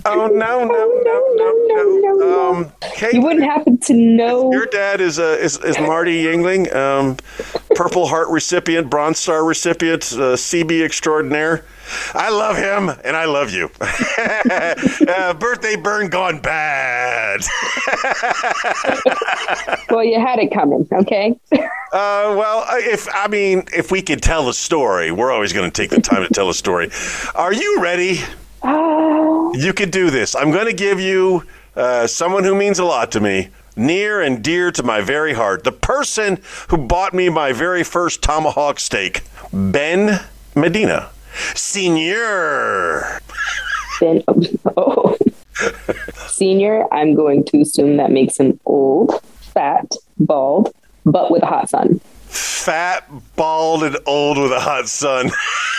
[0.05, 0.64] Oh no!
[0.64, 1.01] No!
[1.03, 1.53] No!
[1.68, 2.16] No!
[2.16, 2.49] No!
[2.51, 4.49] Um, Kate, you wouldn't happen to know.
[4.53, 7.18] Your dad is uh, is, is Marty Yingling, um,
[7.76, 11.66] Purple Heart recipient, Bronze Star recipient, uh, CB extraordinaire.
[12.13, 13.69] I love him and I love you.
[13.81, 17.41] uh, birthday burn gone bad.
[19.89, 21.36] well, you had it coming, okay?
[21.51, 21.57] uh,
[21.91, 25.89] well, if I mean, if we could tell a story, we're always going to take
[25.89, 26.89] the time to tell a story.
[27.36, 28.21] Are you ready?
[28.63, 29.53] Oh.
[29.55, 30.36] You could do this.
[30.36, 31.43] I'm going to give you
[31.75, 35.63] uh, someone who means a lot to me near and dear to my very heart.
[35.63, 40.23] The person who bought me my very first tomahawk steak, Ben
[40.55, 41.09] Medina.
[41.55, 43.19] Senior.
[43.99, 44.23] Ben,
[44.77, 45.17] oh.
[46.27, 49.21] Senior, I'm going to assume that makes him old,
[49.53, 50.73] fat, bald,
[51.05, 51.99] but with a hot son.
[52.25, 55.29] Fat, bald, and old with a hot son.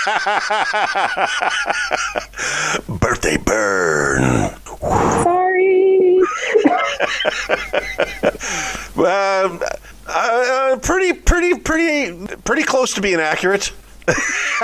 [2.99, 4.51] Birthday burn.
[4.81, 6.21] Sorry.
[10.07, 13.73] uh, pretty, pretty, pretty, pretty close to being accurate.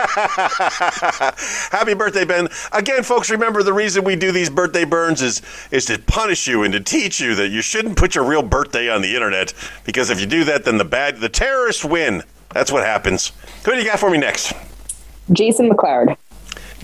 [1.70, 2.48] Happy birthday, Ben.
[2.72, 6.62] Again, folks, remember the reason we do these birthday burns is is to punish you
[6.62, 10.10] and to teach you that you shouldn't put your real birthday on the internet because
[10.10, 12.22] if you do that, then the bad the terrorists win.
[12.50, 13.32] That's what happens.
[13.64, 14.52] Who do you got for me next?
[15.32, 16.16] Jason McClard.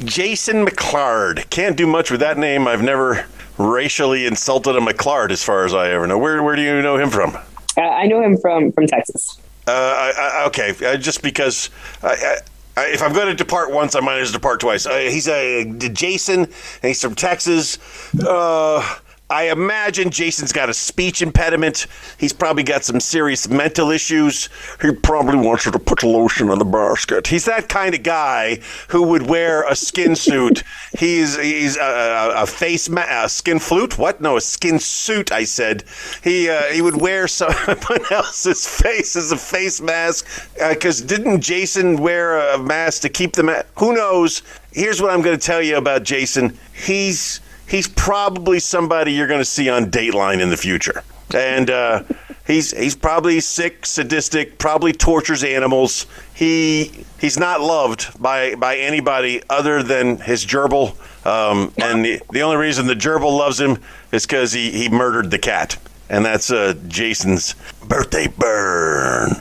[0.04, 1.50] Jason McClard.
[1.50, 2.66] Can't do much with that name.
[2.66, 3.26] I've never
[3.59, 6.16] racially insulted a McClard as far as I ever know.
[6.16, 7.36] Where where do you know him from?
[7.76, 9.38] Uh, I know him from from Texas.
[9.67, 11.71] Uh, I, I, okay, uh, just because
[12.03, 12.39] I,
[12.79, 14.87] if I'm going to depart once, I might as well depart twice.
[14.87, 16.53] Uh, he's a Jason, and
[16.83, 17.79] he's from Texas.
[18.14, 18.99] Uh,
[19.29, 21.89] I imagine Jason's got a speech impediment.
[22.16, 24.49] He's probably got some serious mental issues.
[24.81, 27.27] He probably wants you to put lotion on the basket.
[27.27, 30.62] He's that kind of guy who would wear a skin suit.
[30.99, 33.99] he's he's a, a, a face ma- a skin flute.
[33.99, 34.20] What?
[34.20, 35.33] No, a skin suit.
[35.33, 35.83] I said.
[36.22, 40.24] He uh, he would wear someone else's face as a face mask.
[40.55, 43.66] Because uh, didn't Jason wear a mask to keep the mask?
[43.79, 44.43] Who knows?
[44.70, 46.57] Here's what I'm going to tell you about Jason.
[46.72, 51.03] He's he's probably somebody you're going to see on Dateline in the future.
[51.35, 52.05] And uh,
[52.47, 56.07] he's he's probably sick, sadistic, probably tortures animals.
[56.35, 60.97] He he's not loved by by anybody other than his gerbil.
[61.27, 63.79] Um, and the, the only reason the gerbil loves him
[64.12, 65.77] is because he, he murdered the cat.
[66.09, 67.54] And that's uh, Jason's
[67.86, 69.32] birthday burn.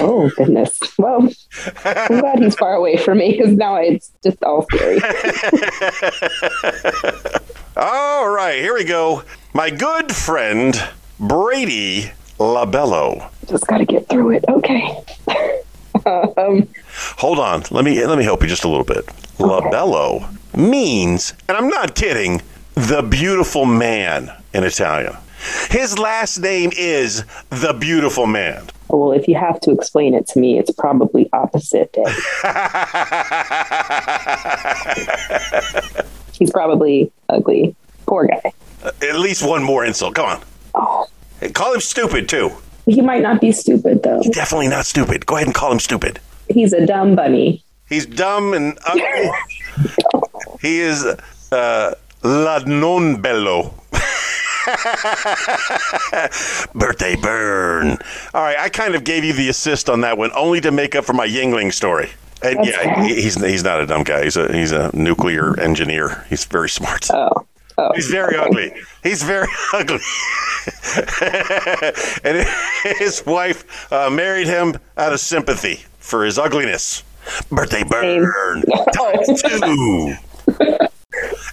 [0.00, 0.78] Oh goodness.
[0.98, 1.28] Well,
[1.84, 4.96] I'm glad he's far away from me because now it's just all scary.
[7.76, 9.22] all right, here we go.
[9.52, 10.74] My good friend
[11.20, 13.30] Brady Labello.
[13.48, 14.44] Just got to get through it.
[14.48, 14.96] Okay.
[16.06, 16.68] um,
[17.18, 17.62] Hold on.
[17.70, 19.08] Let me let me help you just a little bit.
[19.40, 19.44] Okay.
[19.44, 22.42] Labello means, and I'm not kidding,
[22.74, 25.14] the beautiful man in Italian.
[25.70, 28.66] His last name is the beautiful man.
[28.88, 31.94] Well, if you have to explain it to me, it's probably opposite.
[36.32, 37.74] He's probably ugly.
[38.06, 38.52] Poor guy.
[39.02, 40.14] At least one more insult.
[40.14, 40.42] Come on.
[40.74, 41.06] Oh.
[41.40, 42.50] Hey, call him stupid, too.
[42.86, 44.20] He might not be stupid, though.
[44.22, 45.26] He's definitely not stupid.
[45.26, 46.20] Go ahead and call him stupid.
[46.48, 47.62] He's a dumb bunny.
[47.88, 49.30] He's dumb and ugly.
[50.60, 51.04] he is
[51.52, 53.74] uh, la non bello.
[56.74, 57.98] Birthday burn.
[58.32, 60.94] All right, I kind of gave you the assist on that one, only to make
[60.94, 62.10] up for my Yingling story.
[62.42, 64.24] And That's yeah, he's he's not a dumb guy.
[64.24, 66.24] He's a he's a nuclear engineer.
[66.28, 67.06] He's very smart.
[67.10, 67.46] Oh.
[67.76, 67.90] Oh.
[67.94, 68.72] He's very ugly.
[69.02, 69.98] He's very ugly.
[72.24, 72.46] and
[72.98, 77.02] his wife uh, married him out of sympathy for his ugliness.
[77.50, 78.62] Birthday burn.
[78.92, 80.14] Times two.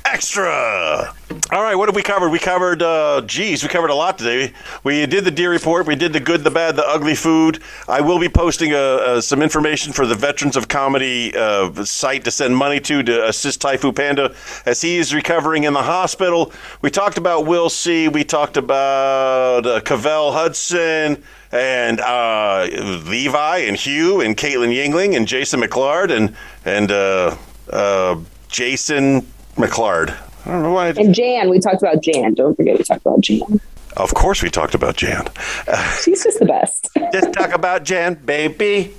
[0.05, 1.13] Extra.
[1.51, 2.29] All right, what have we covered?
[2.29, 4.53] We covered, uh, geez, we covered a lot today.
[4.83, 5.85] We did the deer report.
[5.85, 7.61] We did the good, the bad, the ugly food.
[7.87, 12.23] I will be posting uh, uh, some information for the Veterans of Comedy uh, site
[12.25, 14.33] to send money to to assist Taifu Panda
[14.65, 16.51] as he is recovering in the hospital.
[16.81, 18.07] We talked about Will C.
[18.07, 22.67] We talked about uh, Cavell Hudson and uh,
[23.05, 26.35] Levi and Hugh and Caitlin Yingling and Jason McLard and
[26.65, 27.35] and uh,
[27.69, 29.25] uh, Jason
[29.55, 30.17] McLard.
[30.45, 30.87] I don't know why.
[30.87, 32.33] I and Jan, we talked about Jan.
[32.33, 33.61] Don't forget we talked about Jan.
[33.97, 35.27] Of course, we talked about Jan.
[36.03, 36.89] She's just the best.
[37.11, 38.93] just talk about Jan, baby.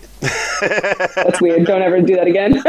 [0.61, 1.67] That's weird.
[1.67, 2.55] Don't ever do that again.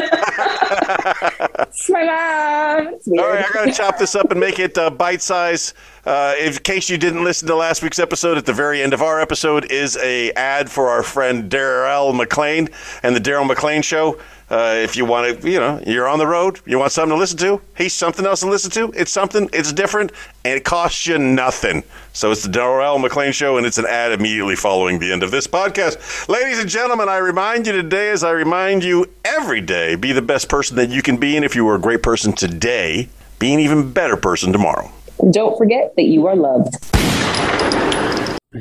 [1.67, 2.93] it's my mom.
[2.95, 5.73] It's All right, I gotta chop this up and make it uh, bite size.
[6.05, 9.01] Uh, in case you didn't listen to last week's episode, at the very end of
[9.01, 12.69] our episode is a ad for our friend Daryl McLean
[13.03, 14.19] and the Daryl McLean Show.
[14.53, 17.19] Uh, if you want to, you know, you're on the road, you want something to
[17.19, 18.91] listen to, he's something else to listen to.
[18.95, 20.11] It's something, it's different,
[20.45, 21.83] and it costs you nothing.
[22.13, 25.31] So it's the Darrell McLean Show, and it's an ad immediately following the end of
[25.31, 26.29] this podcast.
[26.29, 30.21] Ladies and gentlemen, I remind you today, as I remind you every day, be the
[30.21, 31.35] best person that you can be.
[31.35, 34.91] And if you were a great person today, be an even better person tomorrow.
[35.31, 36.75] Don't forget that you are loved.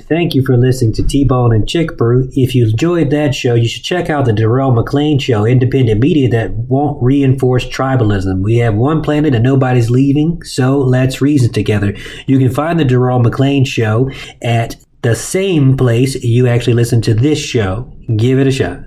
[0.00, 2.30] Thank you for listening to T-Bone and Chick Brew.
[2.32, 6.30] If you enjoyed that show, you should check out the Darrell McLean Show, independent media
[6.30, 8.42] that won't reinforce tribalism.
[8.42, 11.94] We have one planet and nobody's leaving, so let's reason together.
[12.26, 17.12] You can find the Darrell McLean Show at the same place you actually listen to
[17.12, 17.92] this show.
[18.16, 18.80] Give it a shot.